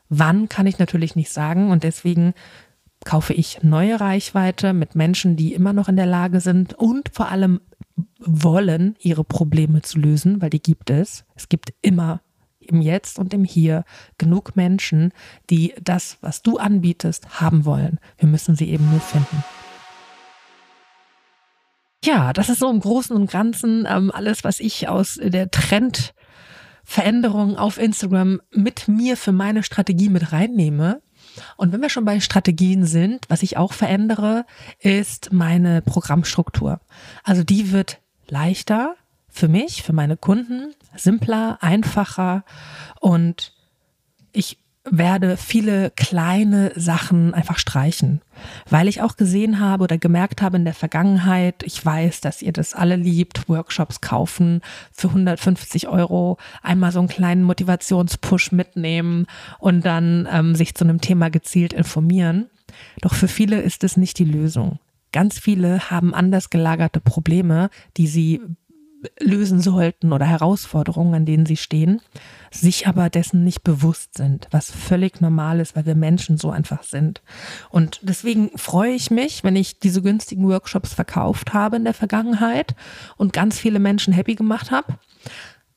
Wann 0.08 0.48
kann 0.48 0.66
ich 0.66 0.78
natürlich 0.78 1.16
nicht 1.16 1.32
sagen 1.32 1.70
und 1.70 1.82
deswegen 1.82 2.34
kaufe 3.04 3.34
ich 3.34 3.62
neue 3.62 4.00
Reichweite 4.00 4.72
mit 4.72 4.94
Menschen, 4.94 5.36
die 5.36 5.52
immer 5.52 5.72
noch 5.72 5.88
in 5.88 5.96
der 5.96 6.06
Lage 6.06 6.40
sind 6.40 6.74
und 6.74 7.10
vor 7.12 7.30
allem 7.30 7.60
wollen, 8.18 8.96
ihre 9.00 9.24
Probleme 9.24 9.82
zu 9.82 9.98
lösen, 9.98 10.40
weil 10.40 10.50
die 10.50 10.62
gibt 10.62 10.90
es. 10.90 11.24
Es 11.34 11.48
gibt 11.48 11.74
immer 11.82 12.20
im 12.68 12.80
Jetzt 12.80 13.18
und 13.18 13.34
im 13.34 13.44
Hier 13.44 13.84
genug 14.18 14.56
Menschen, 14.56 15.12
die 15.50 15.74
das, 15.82 16.18
was 16.20 16.42
du 16.42 16.58
anbietest, 16.58 17.40
haben 17.40 17.64
wollen. 17.64 17.98
Wir 18.18 18.28
müssen 18.28 18.56
sie 18.56 18.70
eben 18.70 18.90
nur 18.90 19.00
finden. 19.00 19.44
Ja, 22.04 22.34
das 22.34 22.50
ist 22.50 22.58
so 22.58 22.70
im 22.70 22.80
Großen 22.80 23.16
und 23.16 23.30
Ganzen 23.30 23.86
ähm, 23.88 24.12
alles, 24.12 24.44
was 24.44 24.60
ich 24.60 24.88
aus 24.88 25.18
der 25.22 25.50
Trendveränderung 25.50 27.56
auf 27.56 27.78
Instagram 27.78 28.42
mit 28.50 28.88
mir 28.88 29.16
für 29.16 29.32
meine 29.32 29.62
Strategie 29.62 30.10
mit 30.10 30.30
reinnehme. 30.30 31.00
Und 31.56 31.72
wenn 31.72 31.80
wir 31.80 31.88
schon 31.88 32.04
bei 32.04 32.20
Strategien 32.20 32.84
sind, 32.84 33.24
was 33.28 33.42
ich 33.42 33.56
auch 33.56 33.72
verändere, 33.72 34.44
ist 34.80 35.32
meine 35.32 35.80
Programmstruktur. 35.80 36.78
Also 37.22 37.42
die 37.42 37.72
wird 37.72 38.02
leichter, 38.28 38.96
für 39.34 39.48
mich, 39.48 39.82
für 39.82 39.92
meine 39.92 40.16
Kunden 40.16 40.74
simpler, 40.94 41.58
einfacher 41.60 42.44
und 43.00 43.52
ich 44.32 44.58
werde 44.88 45.36
viele 45.36 45.90
kleine 45.90 46.70
Sachen 46.76 47.34
einfach 47.34 47.58
streichen, 47.58 48.20
weil 48.70 48.86
ich 48.86 49.02
auch 49.02 49.16
gesehen 49.16 49.58
habe 49.58 49.82
oder 49.82 49.98
gemerkt 49.98 50.40
habe 50.40 50.56
in 50.56 50.64
der 50.64 50.74
Vergangenheit, 50.74 51.64
ich 51.64 51.84
weiß, 51.84 52.20
dass 52.20 52.42
ihr 52.42 52.52
das 52.52 52.74
alle 52.74 52.94
liebt, 52.94 53.48
Workshops 53.48 54.00
kaufen 54.00 54.60
für 54.92 55.08
150 55.08 55.88
Euro, 55.88 56.38
einmal 56.62 56.92
so 56.92 57.00
einen 57.00 57.08
kleinen 57.08 57.42
Motivationspush 57.42 58.52
mitnehmen 58.52 59.26
und 59.58 59.84
dann 59.84 60.28
ähm, 60.30 60.54
sich 60.54 60.76
zu 60.76 60.84
einem 60.84 61.00
Thema 61.00 61.28
gezielt 61.28 61.72
informieren. 61.72 62.50
Doch 63.00 63.14
für 63.14 63.28
viele 63.28 63.62
ist 63.62 63.82
es 63.82 63.96
nicht 63.96 64.18
die 64.18 64.24
Lösung. 64.24 64.78
Ganz 65.12 65.38
viele 65.38 65.90
haben 65.90 66.12
anders 66.12 66.50
gelagerte 66.50 67.00
Probleme, 67.00 67.70
die 67.96 68.06
sie 68.06 68.40
lösen 69.20 69.60
sollten 69.60 70.12
oder 70.12 70.26
Herausforderungen, 70.26 71.14
an 71.14 71.26
denen 71.26 71.46
sie 71.46 71.56
stehen, 71.56 72.00
sich 72.50 72.86
aber 72.86 73.10
dessen 73.10 73.44
nicht 73.44 73.62
bewusst 73.64 74.14
sind, 74.16 74.48
was 74.50 74.70
völlig 74.70 75.20
normal 75.20 75.60
ist, 75.60 75.76
weil 75.76 75.86
wir 75.86 75.94
Menschen 75.94 76.36
so 76.38 76.50
einfach 76.50 76.82
sind. 76.82 77.22
Und 77.70 78.00
deswegen 78.02 78.50
freue 78.56 78.92
ich 78.92 79.10
mich, 79.10 79.44
wenn 79.44 79.56
ich 79.56 79.78
diese 79.80 80.02
günstigen 80.02 80.48
Workshops 80.48 80.94
verkauft 80.94 81.52
habe 81.52 81.76
in 81.76 81.84
der 81.84 81.94
Vergangenheit 81.94 82.74
und 83.16 83.32
ganz 83.32 83.58
viele 83.58 83.78
Menschen 83.78 84.12
happy 84.12 84.34
gemacht 84.34 84.70
habe, 84.70 84.98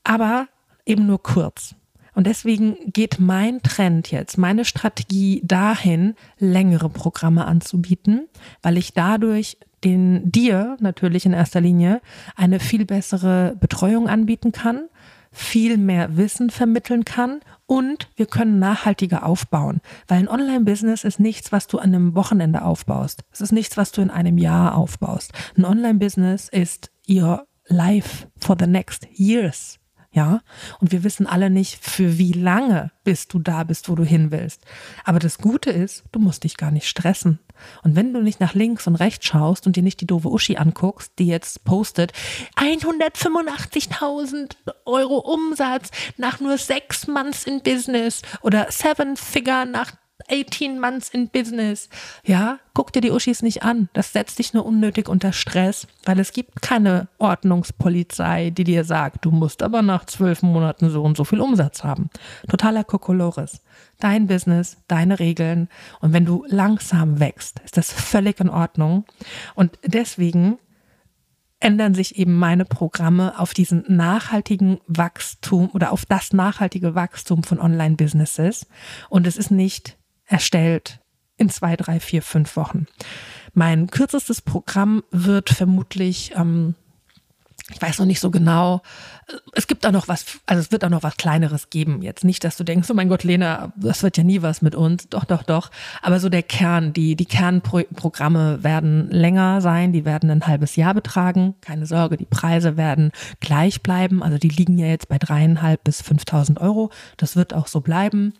aber 0.03 0.47
eben 0.85 1.05
nur 1.05 1.21
kurz. 1.21 1.75
Und 2.17 2.25
deswegen 2.25 2.77
geht 2.91 3.19
mein 3.19 3.61
Trend 3.61 4.09
jetzt, 4.09 4.39
meine 4.39 4.65
Strategie 4.65 5.39
dahin, 5.45 6.15
längere 6.39 6.89
Programme 6.89 7.45
anzubieten, 7.45 8.27
weil 8.63 8.77
ich 8.77 8.93
dadurch 8.93 9.59
den 9.87 10.29
dir 10.29 10.75
natürlich 10.81 11.25
in 11.25 11.31
erster 11.31 11.61
Linie 11.61 12.01
eine 12.35 12.59
viel 12.59 12.85
bessere 12.85 13.55
Betreuung 13.57 14.09
anbieten 14.09 14.51
kann, 14.51 14.89
viel 15.31 15.77
mehr 15.77 16.17
Wissen 16.17 16.49
vermitteln 16.49 17.05
kann 17.05 17.39
und 17.67 18.09
wir 18.17 18.25
können 18.25 18.59
nachhaltiger 18.59 19.25
aufbauen, 19.25 19.79
weil 20.07 20.19
ein 20.19 20.27
Online-Business 20.27 21.05
ist 21.05 21.21
nichts, 21.21 21.53
was 21.53 21.67
du 21.67 21.77
an 21.77 21.93
einem 21.95 22.15
Wochenende 22.15 22.63
aufbaust. 22.63 23.23
Es 23.31 23.39
ist 23.39 23.53
nichts, 23.53 23.77
was 23.77 23.93
du 23.93 24.01
in 24.01 24.09
einem 24.09 24.37
Jahr 24.37 24.75
aufbaust. 24.75 25.31
Ein 25.57 25.63
Online-Business 25.63 26.49
ist 26.49 26.91
your 27.07 27.45
life 27.67 28.27
for 28.37 28.57
the 28.59 28.67
next 28.67 29.07
years. 29.13 29.79
Ja, 30.11 30.41
und 30.79 30.91
wir 30.91 31.03
wissen 31.03 31.27
alle 31.27 31.49
nicht, 31.49 31.83
für 31.83 32.17
wie 32.17 32.31
lange 32.31 32.91
bis 33.03 33.27
du 33.27 33.39
da 33.39 33.63
bist, 33.63 33.89
wo 33.89 33.95
du 33.95 34.03
hin 34.03 34.31
willst. 34.31 34.63
Aber 35.03 35.19
das 35.19 35.37
Gute 35.37 35.69
ist, 35.69 36.03
du 36.11 36.19
musst 36.19 36.43
dich 36.43 36.57
gar 36.57 36.71
nicht 36.71 36.87
stressen. 36.87 37.39
Und 37.83 37.95
wenn 37.95 38.13
du 38.13 38.21
nicht 38.21 38.39
nach 38.39 38.53
links 38.53 38.87
und 38.87 38.95
rechts 38.95 39.25
schaust 39.25 39.65
und 39.65 39.75
dir 39.75 39.83
nicht 39.83 40.01
die 40.01 40.07
doofe 40.07 40.29
Uschi 40.29 40.57
anguckst, 40.57 41.13
die 41.19 41.27
jetzt 41.27 41.63
postet 41.63 42.13
185.000 42.57 44.55
Euro 44.85 45.17
Umsatz 45.19 45.91
nach 46.17 46.39
nur 46.39 46.57
sechs 46.57 47.07
Months 47.07 47.45
in 47.45 47.61
Business 47.61 48.21
oder 48.41 48.67
Seven 48.71 49.17
Figure 49.17 49.65
nach 49.65 49.93
18 50.29 50.79
months 50.79 51.09
in 51.09 51.29
business. 51.29 51.89
Ja, 52.25 52.59
guck 52.73 52.91
dir 52.91 53.01
die 53.01 53.11
Uschis 53.11 53.41
nicht 53.41 53.63
an. 53.63 53.89
Das 53.93 54.13
setzt 54.13 54.39
dich 54.39 54.53
nur 54.53 54.65
unnötig 54.65 55.07
unter 55.09 55.31
Stress, 55.31 55.87
weil 56.05 56.19
es 56.19 56.33
gibt 56.33 56.61
keine 56.61 57.07
Ordnungspolizei, 57.17 58.49
die 58.49 58.63
dir 58.63 58.83
sagt, 58.83 59.25
du 59.25 59.31
musst 59.31 59.63
aber 59.63 59.81
nach 59.81 60.05
zwölf 60.05 60.41
Monaten 60.41 60.89
so 60.89 61.03
und 61.03 61.17
so 61.17 61.23
viel 61.23 61.39
Umsatz 61.39 61.83
haben. 61.83 62.09
Totaler 62.49 62.83
Kokolores. 62.83 63.61
Dein 63.99 64.27
Business, 64.27 64.77
deine 64.87 65.19
Regeln. 65.19 65.69
Und 66.01 66.13
wenn 66.13 66.25
du 66.25 66.45
langsam 66.47 67.19
wächst, 67.19 67.59
ist 67.63 67.77
das 67.77 67.91
völlig 67.91 68.39
in 68.39 68.49
Ordnung. 68.49 69.05
Und 69.55 69.79
deswegen 69.83 70.57
ändern 71.59 71.95
sich 71.95 72.17
eben 72.17 72.37
meine 72.37 72.65
Programme 72.65 73.39
auf 73.39 73.53
diesen 73.53 73.83
nachhaltigen 73.87 74.79
Wachstum 74.87 75.69
oder 75.73 75.91
auf 75.91 76.05
das 76.05 76.33
nachhaltige 76.33 76.93
Wachstum 76.93 77.43
von 77.43 77.59
Online-Businesses. 77.59 78.67
Und 79.09 79.25
es 79.25 79.37
ist 79.37 79.49
nicht 79.49 79.97
erstellt 80.27 80.99
in 81.37 81.49
zwei, 81.49 81.75
drei, 81.75 81.99
vier, 81.99 82.21
fünf 82.21 82.55
Wochen. 82.55 82.87
Mein 83.53 83.87
kürzestes 83.87 84.41
Programm 84.41 85.03
wird 85.11 85.49
vermutlich 85.49 86.33
ähm, 86.35 86.75
ich 87.69 87.81
weiß 87.81 87.99
noch 87.99 88.05
nicht 88.05 88.21
so 88.21 88.31
genau. 88.31 88.81
Es 89.53 89.67
gibt 89.67 89.85
auch 89.85 89.91
noch 89.91 90.07
was, 90.07 90.23
also 90.45 90.61
es 90.61 90.71
wird 90.71 90.85
auch 90.85 90.89
noch 90.89 91.03
was 91.03 91.17
Kleineres 91.17 91.69
geben. 91.69 92.01
Jetzt 92.01 92.23
nicht, 92.23 92.45
dass 92.45 92.55
du 92.55 92.63
denkst, 92.63 92.89
oh 92.89 92.93
mein 92.93 93.09
Gott, 93.09 93.25
Lena, 93.25 93.73
das 93.75 94.01
wird 94.01 94.15
ja 94.15 94.23
nie 94.23 94.41
was 94.41 94.61
mit 94.61 94.73
uns. 94.73 95.09
Doch, 95.09 95.25
doch, 95.25 95.43
doch. 95.43 95.69
Aber 96.01 96.21
so 96.21 96.29
der 96.29 96.43
Kern, 96.43 96.93
die, 96.93 97.17
die 97.17 97.25
Kernprogramme 97.25 98.63
werden 98.63 99.11
länger 99.11 99.59
sein, 99.59 99.91
die 99.91 100.05
werden 100.05 100.31
ein 100.31 100.47
halbes 100.47 100.77
Jahr 100.77 100.93
betragen. 100.93 101.55
Keine 101.59 101.85
Sorge, 101.85 102.15
die 102.15 102.25
Preise 102.25 102.77
werden 102.77 103.11
gleich 103.41 103.83
bleiben. 103.83 104.23
Also 104.23 104.37
die 104.37 104.47
liegen 104.47 104.77
ja 104.77 104.87
jetzt 104.87 105.09
bei 105.09 105.17
dreieinhalb 105.17 105.83
bis 105.83 106.01
5.000 106.01 106.61
Euro. 106.61 106.89
Das 107.17 107.35
wird 107.35 107.53
auch 107.53 107.67
so 107.67 107.81
bleiben. 107.81 108.33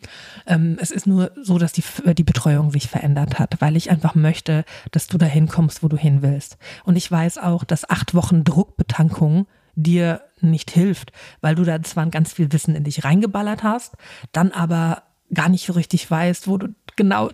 Ähm, 0.45 0.77
es 0.79 0.89
ist 0.89 1.05
nur 1.05 1.31
so, 1.41 1.57
dass 1.57 1.73
die, 1.73 1.83
die 2.13 2.23
Betreuung 2.23 2.71
sich 2.71 2.87
verändert 2.87 3.39
hat, 3.39 3.59
weil 3.59 3.75
ich 3.75 3.89
einfach 3.89 4.15
möchte, 4.15 4.63
dass 4.91 5.07
du 5.07 5.17
dahin 5.17 5.49
kommst, 5.49 5.83
wo 5.83 5.89
du 5.89 5.97
hin 5.97 6.21
willst. 6.21 6.57
Und 6.85 6.95
ich 6.95 7.11
weiß 7.11 7.39
auch, 7.39 7.65
dass 7.65 7.89
acht 7.89 8.13
Wochen 8.13 8.45
Druckbetankung 8.45 9.16
Erkrankung 9.17 9.47
dir 9.75 10.21
nicht 10.41 10.71
hilft, 10.71 11.11
weil 11.41 11.55
du 11.55 11.63
da 11.63 11.81
zwar 11.83 12.07
ganz 12.07 12.33
viel 12.33 12.51
Wissen 12.51 12.75
in 12.75 12.83
dich 12.83 13.03
reingeballert 13.03 13.63
hast, 13.63 13.95
dann 14.31 14.51
aber 14.51 15.03
gar 15.33 15.49
nicht 15.49 15.65
so 15.65 15.73
richtig 15.73 16.09
weißt, 16.09 16.47
wo 16.47 16.57
du 16.57 16.69
genau 16.95 17.29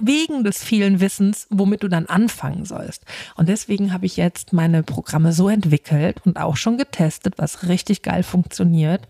wegen 0.00 0.44
des 0.44 0.64
vielen 0.64 1.00
Wissens, 1.00 1.46
womit 1.50 1.82
du 1.82 1.88
dann 1.88 2.06
anfangen 2.06 2.64
sollst. 2.64 3.04
Und 3.36 3.50
deswegen 3.50 3.92
habe 3.92 4.06
ich 4.06 4.16
jetzt 4.16 4.54
meine 4.54 4.82
Programme 4.82 5.34
so 5.34 5.50
entwickelt 5.50 6.22
und 6.24 6.38
auch 6.38 6.56
schon 6.56 6.78
getestet, 6.78 7.34
was 7.36 7.68
richtig 7.68 8.00
geil 8.00 8.22
funktioniert, 8.22 9.02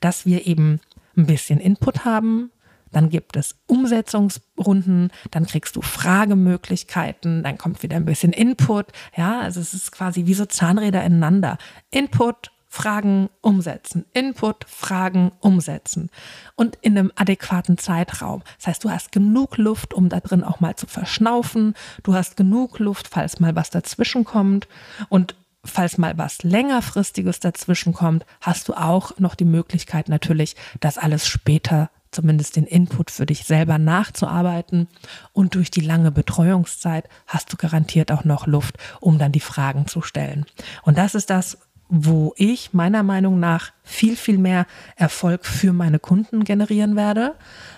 dass 0.00 0.26
wir 0.26 0.44
eben 0.48 0.80
ein 1.16 1.26
bisschen 1.26 1.60
Input 1.60 2.04
haben, 2.04 2.50
dann 2.92 3.10
gibt 3.10 3.36
es 3.36 3.56
Umsetzungsrunden, 3.66 5.10
dann 5.30 5.46
kriegst 5.46 5.76
du 5.76 5.82
Fragemöglichkeiten, 5.82 7.42
dann 7.42 7.58
kommt 7.58 7.82
wieder 7.82 7.96
ein 7.96 8.04
bisschen 8.04 8.32
Input. 8.32 8.86
Ja, 9.16 9.40
also 9.40 9.60
es 9.60 9.74
ist 9.74 9.92
quasi 9.92 10.26
wie 10.26 10.34
so 10.34 10.46
Zahnräder 10.46 11.04
ineinander. 11.04 11.58
Input, 11.90 12.50
Fragen 12.70 13.30
umsetzen. 13.40 14.04
Input, 14.12 14.66
Fragen 14.68 15.32
umsetzen. 15.40 16.10
Und 16.54 16.76
in 16.82 16.98
einem 16.98 17.12
adäquaten 17.16 17.78
Zeitraum. 17.78 18.42
Das 18.58 18.66
heißt, 18.66 18.84
du 18.84 18.90
hast 18.90 19.10
genug 19.10 19.56
Luft, 19.56 19.94
um 19.94 20.10
da 20.10 20.20
drin 20.20 20.44
auch 20.44 20.60
mal 20.60 20.76
zu 20.76 20.86
verschnaufen. 20.86 21.74
Du 22.02 22.14
hast 22.14 22.36
genug 22.36 22.78
Luft, 22.78 23.08
falls 23.08 23.40
mal 23.40 23.56
was 23.56 23.70
dazwischen 23.70 24.24
kommt. 24.24 24.68
Und 25.08 25.34
falls 25.64 25.98
mal 25.98 26.18
was 26.18 26.42
längerfristiges 26.42 27.40
dazwischen 27.40 27.94
kommt, 27.94 28.26
hast 28.40 28.68
du 28.68 28.74
auch 28.74 29.18
noch 29.18 29.34
die 29.34 29.44
Möglichkeit 29.44 30.08
natürlich, 30.08 30.54
das 30.80 30.98
alles 30.98 31.26
später 31.26 31.90
zumindest 32.10 32.56
den 32.56 32.64
Input 32.64 33.10
für 33.10 33.26
dich 33.26 33.44
selber 33.44 33.78
nachzuarbeiten. 33.78 34.88
Und 35.32 35.54
durch 35.54 35.70
die 35.70 35.80
lange 35.80 36.10
Betreuungszeit 36.10 37.08
hast 37.26 37.52
du 37.52 37.56
garantiert 37.56 38.12
auch 38.12 38.24
noch 38.24 38.46
Luft, 38.46 38.76
um 39.00 39.18
dann 39.18 39.32
die 39.32 39.40
Fragen 39.40 39.86
zu 39.86 40.02
stellen. 40.02 40.46
Und 40.82 40.98
das 40.98 41.14
ist 41.14 41.30
das, 41.30 41.58
wo 41.88 42.34
ich 42.36 42.74
meiner 42.74 43.02
Meinung 43.02 43.40
nach 43.40 43.72
viel, 43.82 44.16
viel 44.16 44.38
mehr 44.38 44.66
Erfolg 44.96 45.46
für 45.46 45.72
meine 45.72 45.98
Kunden 45.98 46.44
generieren 46.44 46.96
werde, 46.96 47.34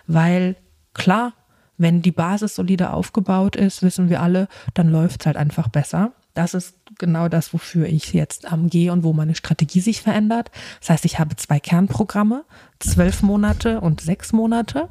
weil 0.06 0.56
klar, 0.94 1.32
wenn 1.78 2.02
die 2.02 2.12
Basis 2.12 2.56
solide 2.56 2.92
aufgebaut 2.92 3.56
ist, 3.56 3.82
wissen 3.82 4.10
wir 4.10 4.20
alle, 4.20 4.48
dann 4.74 4.88
läuft 4.90 5.20
es 5.20 5.26
halt 5.26 5.36
einfach 5.36 5.68
besser. 5.68 6.12
Das 6.34 6.54
ist 6.54 6.79
genau 7.00 7.28
das, 7.28 7.52
wofür 7.52 7.86
ich 7.86 8.12
jetzt 8.12 8.46
ähm, 8.52 8.70
gehe 8.70 8.92
und 8.92 9.02
wo 9.02 9.12
meine 9.12 9.34
Strategie 9.34 9.80
sich 9.80 10.02
verändert. 10.02 10.52
Das 10.78 10.90
heißt, 10.90 11.04
ich 11.04 11.18
habe 11.18 11.34
zwei 11.34 11.58
Kernprogramme, 11.58 12.44
zwölf 12.78 13.22
Monate 13.22 13.80
und 13.80 14.00
sechs 14.00 14.32
Monate. 14.32 14.88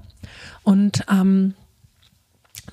Und 0.63 1.05
ähm, 1.09 1.53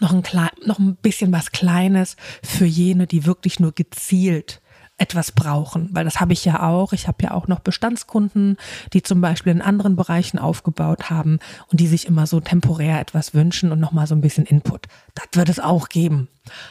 noch 0.01 0.13
ein, 0.13 0.23
noch 0.65 0.79
ein 0.81 0.97
bisschen 0.97 1.33
was 1.33 1.53
Kleines 1.53 2.17
für 2.43 2.67
jene, 2.67 3.07
die 3.07 3.25
wirklich 3.27 3.61
nur 3.61 3.73
gezielt 3.73 4.61
etwas 4.99 5.33
brauchen, 5.33 5.91
weil 5.93 6.05
das 6.05 6.21
habe 6.21 6.33
ich 6.33 6.45
ja 6.45 6.63
auch. 6.63 6.95
Ich 6.95 7.07
habe 7.07 7.23
ja 7.23 7.33
auch 7.33 7.49
noch 7.49 7.61
Bestandskunden, 7.61 8.57
die 8.95 9.03
zum 9.03 9.21
Beispiel 9.21 9.53
in 9.53 9.61
anderen 9.61 9.95
Bereichen 9.95 10.39
aufgebaut 10.39 11.11
haben 11.11 11.39
und 11.71 11.81
die 11.81 11.87
sich 11.87 12.07
immer 12.07 12.27
so 12.27 12.41
temporär 12.41 12.99
etwas 12.99 13.35
wünschen 13.35 13.73
und 13.73 13.81
nochmal 13.81 14.07
so 14.07 14.15
ein 14.15 14.23
bisschen 14.23 14.47
Input. 14.47 14.87
Das 15.15 15.27
wird 15.33 15.51
es 15.51 15.61
auch 15.61 15.91
geben. 15.91 16.29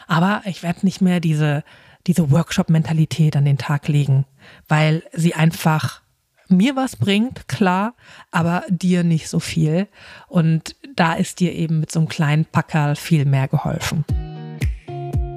Aber 0.07 0.41
ich 0.45 0.63
werde 0.63 0.85
nicht 0.85 1.01
mehr 1.01 1.19
diese 1.19 1.63
diese 2.07 2.31
Workshop-Mentalität 2.31 3.35
an 3.35 3.45
den 3.45 3.57
Tag 3.57 3.87
legen, 3.87 4.25
weil 4.67 5.03
sie 5.13 5.33
einfach 5.33 6.01
mir 6.47 6.75
was 6.75 6.95
bringt, 6.95 7.47
klar, 7.47 7.95
aber 8.31 8.63
dir 8.69 9.03
nicht 9.03 9.29
so 9.29 9.39
viel. 9.39 9.87
Und 10.27 10.75
da 10.95 11.13
ist 11.13 11.39
dir 11.39 11.53
eben 11.53 11.79
mit 11.79 11.91
so 11.91 11.99
einem 11.99 12.09
kleinen 12.09 12.45
Packerl 12.45 12.95
viel 12.95 13.25
mehr 13.25 13.47
geholfen. 13.47 14.05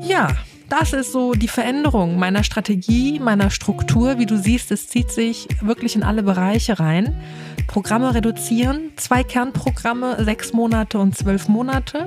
Ja, 0.03 0.37
das 0.69 0.93
ist 0.93 1.13
so 1.13 1.33
die 1.33 1.49
Veränderung 1.49 2.19
meiner 2.19 2.45
Strategie, 2.45 3.19
meiner 3.19 3.51
Struktur. 3.51 4.19
Wie 4.19 4.27
du 4.27 4.37
siehst, 4.37 4.71
es 4.71 4.89
zieht 4.89 5.11
sich 5.11 5.49
wirklich 5.63 5.97
in 5.97 6.03
alle 6.03 6.23
Bereiche 6.23 6.79
rein. 6.79 7.19
Programme 7.67 8.15
reduzieren, 8.15 8.93
zwei 8.97 9.25
Kernprogramme, 9.25 10.23
sechs 10.25 10.53
Monate 10.53 10.99
und 10.99 11.17
zwölf 11.17 11.49
Monate 11.49 12.07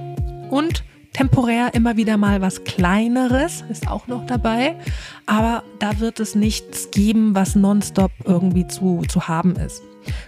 und 0.49 0.83
temporär 1.13 1.73
immer 1.73 1.97
wieder 1.97 2.17
mal 2.17 2.41
was 2.41 2.63
Kleineres, 2.63 3.63
ist 3.69 3.87
auch 3.87 4.07
noch 4.07 4.25
dabei. 4.25 4.75
Aber 5.25 5.63
da 5.79 5.99
wird 5.99 6.19
es 6.19 6.35
nichts 6.35 6.91
geben, 6.91 7.35
was 7.35 7.55
nonstop 7.55 8.11
irgendwie 8.25 8.67
zu, 8.67 9.03
zu 9.07 9.27
haben 9.27 9.55
ist. 9.55 9.83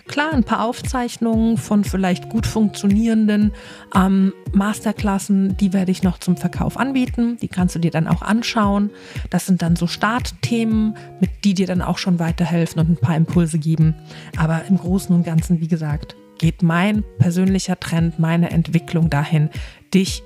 Klar, 0.07 0.33
ein 0.33 0.43
paar 0.43 0.63
Aufzeichnungen 0.63 1.57
von 1.57 1.83
vielleicht 1.83 2.29
gut 2.29 2.45
funktionierenden 2.45 3.53
ähm, 3.95 4.33
Masterklassen, 4.51 5.57
die 5.57 5.73
werde 5.73 5.91
ich 5.91 6.03
noch 6.03 6.19
zum 6.19 6.37
Verkauf 6.37 6.77
anbieten. 6.77 7.37
Die 7.41 7.47
kannst 7.47 7.73
du 7.75 7.79
dir 7.79 7.91
dann 7.91 8.07
auch 8.07 8.21
anschauen. 8.21 8.91
Das 9.29 9.45
sind 9.45 9.61
dann 9.61 9.75
so 9.75 9.87
Startthemen, 9.87 10.95
mit 11.19 11.31
die 11.43 11.53
dir 11.53 11.67
dann 11.67 11.81
auch 11.81 11.97
schon 11.97 12.19
weiterhelfen 12.19 12.81
und 12.81 12.89
ein 12.89 12.97
paar 12.97 13.15
Impulse 13.15 13.57
geben. 13.57 13.95
Aber 14.37 14.63
im 14.69 14.77
Großen 14.77 15.15
und 15.15 15.23
Ganzen, 15.23 15.59
wie 15.59 15.67
gesagt, 15.67 16.15
geht 16.37 16.61
mein 16.61 17.03
persönlicher 17.17 17.79
Trend, 17.79 18.19
meine 18.19 18.51
Entwicklung 18.51 19.09
dahin, 19.09 19.49
dich 19.93 20.23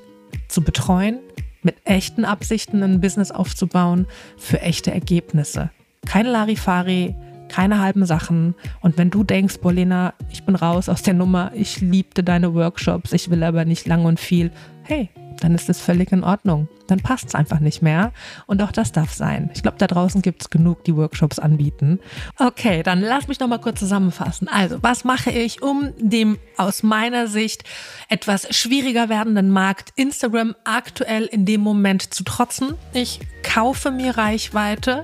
zu 0.48 0.62
betreuen, 0.62 1.20
mit 1.64 1.76
echten 1.84 2.26
Absichten 2.26 2.84
ein 2.84 3.02
Business 3.02 3.32
aufzubauen 3.32 4.08
für 4.38 4.62
echte 4.62 4.92
Ergebnisse. 4.92 5.70
Keine 6.06 6.32
Larifari, 6.32 7.16
keine 7.50 7.80
halben 7.80 8.06
Sachen. 8.06 8.56
Und 8.82 8.98
wenn 8.98 9.10
du 9.10 9.24
denkst, 9.24 9.60
Bolena, 9.60 10.14
ich 10.32 10.44
bin 10.44 10.56
raus 10.56 10.90
aus 10.90 11.02
der 11.02 11.14
Nummer, 11.14 11.52
ich 11.54 11.82
liebte 11.82 12.24
deine 12.24 12.54
Workshops, 12.54 13.14
ich 13.14 13.30
will 13.30 13.44
aber 13.44 13.66
nicht 13.66 13.88
lang 13.88 14.06
und 14.06 14.20
viel, 14.20 14.52
hey, 14.84 15.10
dann 15.40 15.56
ist 15.56 15.70
es 15.70 15.80
völlig 15.80 16.12
in 16.12 16.24
Ordnung. 16.24 16.68
Dann 16.88 17.00
passt 17.00 17.28
es 17.28 17.36
einfach 17.36 17.60
nicht 17.60 17.82
mehr. 17.82 18.12
Und 18.46 18.62
auch 18.62 18.72
das 18.72 18.92
darf 18.92 19.14
sein. 19.14 19.50
Ich 19.54 19.62
glaube, 19.62 19.78
da 19.78 19.88
draußen 19.88 20.22
gibt 20.22 20.42
es 20.42 20.50
genug, 20.50 20.84
die 20.86 20.96
Workshops 20.96 21.40
anbieten. 21.40 22.00
Okay, 22.38 22.84
dann 22.84 23.02
lass 23.02 23.28
mich 23.28 23.40
noch 23.40 23.48
mal 23.48 23.60
kurz 23.60 23.80
zusammenfassen. 23.80 24.48
Also, 24.48 24.78
was 24.82 25.04
mache 25.04 25.32
ich, 25.32 25.62
um 25.62 25.94
dem 25.98 26.38
aus 26.56 26.84
meiner 26.84 27.28
Sicht 27.28 27.64
etwas 28.10 28.48
schwieriger 28.56 29.10
werdenden 29.10 29.52
Markt 29.52 29.92
Instagram 29.96 30.56
aktuell 30.64 31.26
in 31.26 31.46
dem 31.46 31.62
Moment 31.62 32.14
zu 32.14 32.24
trotzen? 32.24 32.76
Ich 32.94 33.20
kaufe 33.44 33.92
mir 33.92 34.18
Reichweite. 34.18 35.02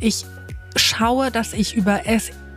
Ich 0.00 0.24
schaue, 0.76 1.30
dass 1.30 1.52
ich 1.52 1.74
über 1.74 2.06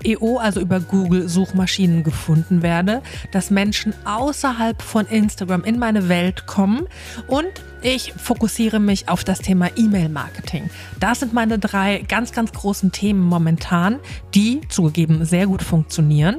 SEO, 0.05 0.37
also 0.37 0.59
über 0.59 0.79
Google-Suchmaschinen 0.79 2.03
gefunden 2.03 2.61
werde, 2.61 3.01
dass 3.31 3.49
Menschen 3.49 3.93
außerhalb 4.05 4.81
von 4.81 5.05
Instagram 5.07 5.63
in 5.63 5.79
meine 5.79 6.09
Welt 6.09 6.45
kommen 6.45 6.87
und 7.27 7.51
ich 7.85 8.13
fokussiere 8.13 8.79
mich 8.79 9.09
auf 9.09 9.23
das 9.23 9.39
Thema 9.39 9.69
E-Mail-Marketing. 9.75 10.71
Das 10.99 11.19
sind 11.19 11.33
meine 11.33 11.59
drei 11.59 11.99
ganz, 11.99 12.31
ganz 12.31 12.51
großen 12.51 12.91
Themen 12.91 13.21
momentan, 13.21 13.99
die 14.33 14.61
zugegeben 14.69 15.23
sehr 15.23 15.45
gut 15.45 15.61
funktionieren. 15.61 16.37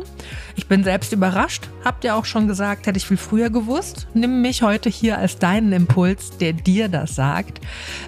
Ich 0.56 0.66
bin 0.66 0.82
selbst 0.82 1.12
überrascht, 1.12 1.68
habt 1.84 2.02
ihr 2.02 2.16
auch 2.16 2.24
schon 2.24 2.48
gesagt, 2.48 2.88
hätte 2.88 2.96
ich 2.96 3.06
viel 3.06 3.16
früher 3.16 3.48
gewusst. 3.48 4.08
Nimm 4.12 4.42
mich 4.42 4.62
heute 4.62 4.88
hier 4.88 5.18
als 5.18 5.38
deinen 5.38 5.72
Impuls, 5.72 6.36
der 6.38 6.52
dir 6.52 6.88
das 6.88 7.14
sagt. 7.14 7.60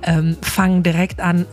Ähm, 0.02 0.36
fang 0.42 0.82
direkt 0.82 1.20
an, 1.20 1.46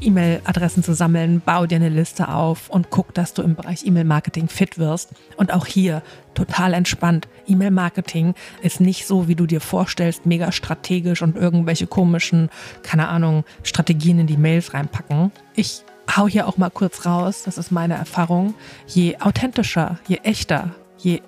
E-Mail-Adressen 0.00 0.82
zu 0.82 0.94
sammeln, 0.94 1.42
bau 1.44 1.66
dir 1.66 1.76
eine 1.76 1.90
Liste 1.90 2.30
auf 2.30 2.70
und 2.70 2.88
guck, 2.88 3.12
dass 3.12 3.34
du 3.34 3.42
im 3.42 3.56
Bereich 3.56 3.84
E-Mail-Marketing 3.84 4.48
fit 4.48 4.78
wirst. 4.78 5.10
Und 5.36 5.52
auch 5.52 5.66
hier 5.66 6.02
total 6.34 6.74
entspannt. 6.74 7.28
E-Mail-Marketing 7.46 8.34
ist 8.62 8.80
nicht 8.80 9.06
so, 9.06 9.28
wie 9.28 9.34
du 9.34 9.46
dir 9.46 9.60
vorstellst, 9.60 10.26
mega 10.26 10.52
strategisch 10.52 11.22
und 11.22 11.36
irgendwelche 11.36 11.86
komischen, 11.86 12.50
keine 12.82 13.08
Ahnung, 13.08 13.44
Strategien 13.62 14.18
in 14.18 14.26
die 14.26 14.36
Mails 14.36 14.74
reinpacken. 14.74 15.32
Ich 15.54 15.82
hau 16.16 16.28
hier 16.28 16.46
auch 16.46 16.56
mal 16.56 16.70
kurz 16.70 17.06
raus, 17.06 17.42
das 17.44 17.58
ist 17.58 17.70
meine 17.70 17.94
Erfahrung. 17.94 18.54
Je 18.86 19.18
authentischer, 19.20 19.98
je 20.08 20.16
echter, 20.22 20.70
je 20.98 21.22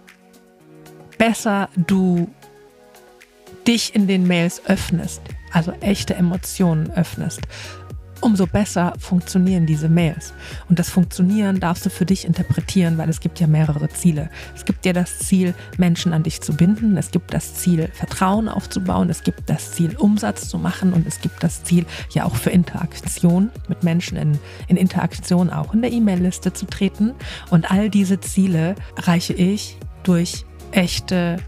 besser 1.19 1.69
du 1.77 2.29
dich 3.67 3.95
in 3.95 4.07
den 4.07 4.27
Mails 4.27 4.63
öffnest, 4.67 5.23
also 5.53 5.73
echte 5.81 6.15
Emotionen 6.15 6.91
öffnest, 6.91 7.43
umso 8.23 8.47
besser 8.47 8.95
funktionieren 8.99 9.67
diese 9.67 9.89
Mails. 9.89 10.33
Und 10.69 10.79
das 10.79 10.89
Funktionieren 10.89 11.61
darfst 11.61 11.85
du 11.85 11.91
für 11.91 12.07
dich 12.07 12.25
interpretieren, 12.25 12.97
weil 12.99 13.09
es 13.09 13.21
gibt 13.21 13.41
ja 13.41 13.47
mehrere 13.47 13.89
Ziele. 13.89 14.31
Es 14.55 14.65
gibt 14.65 14.87
ja 14.87 14.93
das 14.93 15.19
Ziel, 15.19 15.55
Menschen 15.77 16.13
an 16.13 16.23
dich 16.23 16.41
zu 16.41 16.55
binden. 16.55 16.97
Es 16.97 17.11
gibt 17.11 17.35
das 17.35 17.55
Ziel, 17.55 17.89
Vertrauen 17.93 18.49
aufzubauen. 18.49 19.11
Es 19.11 19.23
gibt 19.23 19.51
das 19.51 19.73
Ziel, 19.73 19.97
Umsatz 19.97 20.49
zu 20.49 20.59
machen. 20.59 20.93
Und 20.93 21.07
es 21.07 21.21
gibt 21.21 21.43
das 21.43 21.65
Ziel, 21.65 21.85
ja 22.13 22.25
auch 22.25 22.37
für 22.37 22.51
Interaktion 22.51 23.51
mit 23.69 23.83
Menschen 23.83 24.17
in, 24.17 24.39
in 24.69 24.77
Interaktion 24.77 25.51
auch 25.51 25.75
in 25.75 25.83
der 25.83 25.93
E-Mail-Liste 25.93 26.53
zu 26.53 26.67
treten. 26.67 27.15
Und 27.51 27.71
all 27.71 27.91
diese 27.91 28.21
Ziele 28.21 28.75
erreiche 28.97 29.33
ich 29.35 29.77
durch 30.05 30.45
echte 30.73 31.39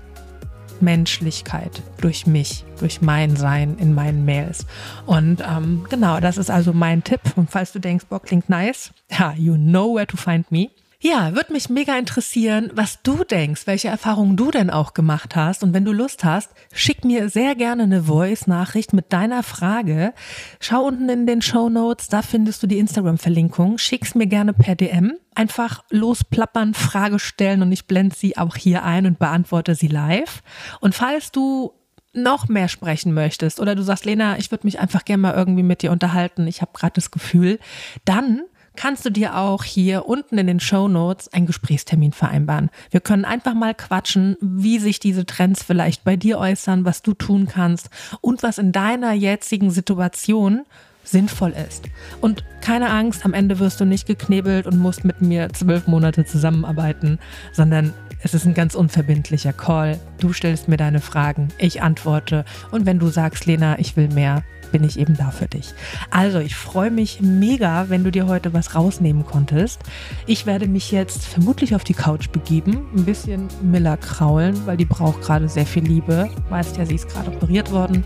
Menschlichkeit 0.80 1.82
durch 2.00 2.26
mich, 2.26 2.64
durch 2.78 3.00
mein 3.00 3.36
Sein 3.36 3.76
in 3.78 3.94
meinen 3.94 4.24
Mails. 4.24 4.66
Und 5.06 5.40
ähm, 5.40 5.84
genau, 5.88 6.20
das 6.20 6.38
ist 6.38 6.50
also 6.50 6.72
mein 6.72 7.04
Tipp. 7.04 7.20
Und 7.36 7.50
falls 7.50 7.72
du 7.72 7.78
denkst, 7.78 8.06
boah, 8.08 8.20
klingt 8.20 8.48
nice, 8.48 8.92
ja, 9.10 9.34
you 9.36 9.54
know 9.54 9.94
where 9.94 10.06
to 10.06 10.16
find 10.16 10.50
me. 10.50 10.70
Ja, 11.06 11.34
würde 11.34 11.52
mich 11.52 11.68
mega 11.68 11.98
interessieren, 11.98 12.70
was 12.72 13.02
du 13.02 13.24
denkst, 13.24 13.66
welche 13.66 13.88
Erfahrungen 13.88 14.38
du 14.38 14.50
denn 14.50 14.70
auch 14.70 14.94
gemacht 14.94 15.36
hast. 15.36 15.62
Und 15.62 15.74
wenn 15.74 15.84
du 15.84 15.92
Lust 15.92 16.24
hast, 16.24 16.48
schick 16.72 17.04
mir 17.04 17.28
sehr 17.28 17.54
gerne 17.56 17.82
eine 17.82 18.04
Voice-Nachricht 18.04 18.94
mit 18.94 19.12
deiner 19.12 19.42
Frage. 19.42 20.14
Schau 20.60 20.82
unten 20.82 21.10
in 21.10 21.26
den 21.26 21.42
Show 21.42 21.68
Notes, 21.68 22.08
da 22.08 22.22
findest 22.22 22.62
du 22.62 22.66
die 22.66 22.78
Instagram-Verlinkung. 22.78 23.76
Schick's 23.76 24.14
mir 24.14 24.26
gerne 24.26 24.54
per 24.54 24.76
DM. 24.76 25.12
Einfach 25.34 25.84
losplappern, 25.90 26.72
Frage 26.72 27.18
stellen 27.18 27.60
und 27.60 27.70
ich 27.70 27.86
blende 27.86 28.16
sie 28.16 28.38
auch 28.38 28.56
hier 28.56 28.82
ein 28.82 29.04
und 29.04 29.18
beantworte 29.18 29.74
sie 29.74 29.88
live. 29.88 30.42
Und 30.80 30.94
falls 30.94 31.30
du 31.30 31.74
noch 32.14 32.48
mehr 32.48 32.68
sprechen 32.68 33.12
möchtest 33.12 33.60
oder 33.60 33.74
du 33.74 33.82
sagst, 33.82 34.06
Lena, 34.06 34.38
ich 34.38 34.50
würde 34.50 34.66
mich 34.66 34.78
einfach 34.80 35.04
gerne 35.04 35.20
mal 35.20 35.34
irgendwie 35.34 35.64
mit 35.64 35.82
dir 35.82 35.92
unterhalten, 35.92 36.46
ich 36.46 36.62
habe 36.62 36.72
gerade 36.72 36.94
das 36.94 37.10
Gefühl, 37.10 37.58
dann 38.06 38.40
kannst 38.76 39.04
du 39.04 39.10
dir 39.10 39.36
auch 39.36 39.64
hier 39.64 40.06
unten 40.06 40.38
in 40.38 40.46
den 40.46 40.60
Show 40.60 40.88
Notes 40.88 41.32
einen 41.32 41.46
Gesprächstermin 41.46 42.12
vereinbaren. 42.12 42.70
Wir 42.90 43.00
können 43.00 43.24
einfach 43.24 43.54
mal 43.54 43.74
quatschen, 43.74 44.36
wie 44.40 44.78
sich 44.78 45.00
diese 45.00 45.26
Trends 45.26 45.62
vielleicht 45.62 46.04
bei 46.04 46.16
dir 46.16 46.38
äußern, 46.38 46.84
was 46.84 47.02
du 47.02 47.14
tun 47.14 47.46
kannst 47.46 47.90
und 48.20 48.42
was 48.42 48.58
in 48.58 48.72
deiner 48.72 49.12
jetzigen 49.12 49.70
Situation 49.70 50.62
sinnvoll 51.04 51.54
ist. 51.68 51.84
Und 52.20 52.44
keine 52.60 52.90
Angst, 52.90 53.24
am 53.24 53.34
Ende 53.34 53.58
wirst 53.58 53.80
du 53.80 53.84
nicht 53.84 54.06
geknebelt 54.06 54.66
und 54.66 54.78
musst 54.78 55.04
mit 55.04 55.20
mir 55.20 55.50
zwölf 55.52 55.86
Monate 55.86 56.24
zusammenarbeiten, 56.24 57.18
sondern 57.52 57.92
es 58.22 58.32
ist 58.32 58.46
ein 58.46 58.54
ganz 58.54 58.74
unverbindlicher 58.74 59.52
Call. 59.52 60.00
Du 60.18 60.32
stellst 60.32 60.66
mir 60.66 60.78
deine 60.78 61.00
Fragen, 61.00 61.48
ich 61.58 61.82
antworte 61.82 62.46
und 62.70 62.86
wenn 62.86 62.98
du 62.98 63.08
sagst, 63.08 63.44
Lena, 63.44 63.78
ich 63.78 63.96
will 63.96 64.08
mehr, 64.08 64.42
bin 64.72 64.84
ich 64.84 64.98
eben 64.98 65.16
da 65.16 65.30
für 65.30 65.46
dich. 65.46 65.74
Also, 66.10 66.38
ich 66.38 66.54
freue 66.54 66.90
mich 66.90 67.20
mega, 67.20 67.88
wenn 67.88 68.04
du 68.04 68.10
dir 68.10 68.26
heute 68.26 68.52
was 68.52 68.74
rausnehmen 68.74 69.24
konntest. 69.24 69.80
Ich 70.26 70.46
werde 70.46 70.68
mich 70.68 70.90
jetzt 70.90 71.24
vermutlich 71.24 71.74
auf 71.74 71.84
die 71.84 71.94
Couch 71.94 72.30
begeben, 72.30 72.86
ein 72.96 73.04
bisschen 73.04 73.48
Miller 73.62 73.96
kraulen, 73.96 74.66
weil 74.66 74.76
die 74.76 74.84
braucht 74.84 75.22
gerade 75.22 75.48
sehr 75.48 75.66
viel 75.66 75.84
Liebe. 75.84 76.30
Weißt 76.50 76.76
ja, 76.76 76.86
sie 76.86 76.94
ist 76.94 77.08
gerade 77.08 77.30
operiert 77.30 77.70
worden. 77.72 78.04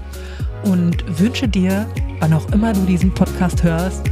Und 0.64 1.04
wünsche 1.20 1.48
dir, 1.48 1.86
wann 2.20 2.32
auch 2.32 2.50
immer 2.52 2.72
du 2.72 2.80
diesen 2.80 3.14
Podcast 3.14 3.62
hörst, 3.62 4.02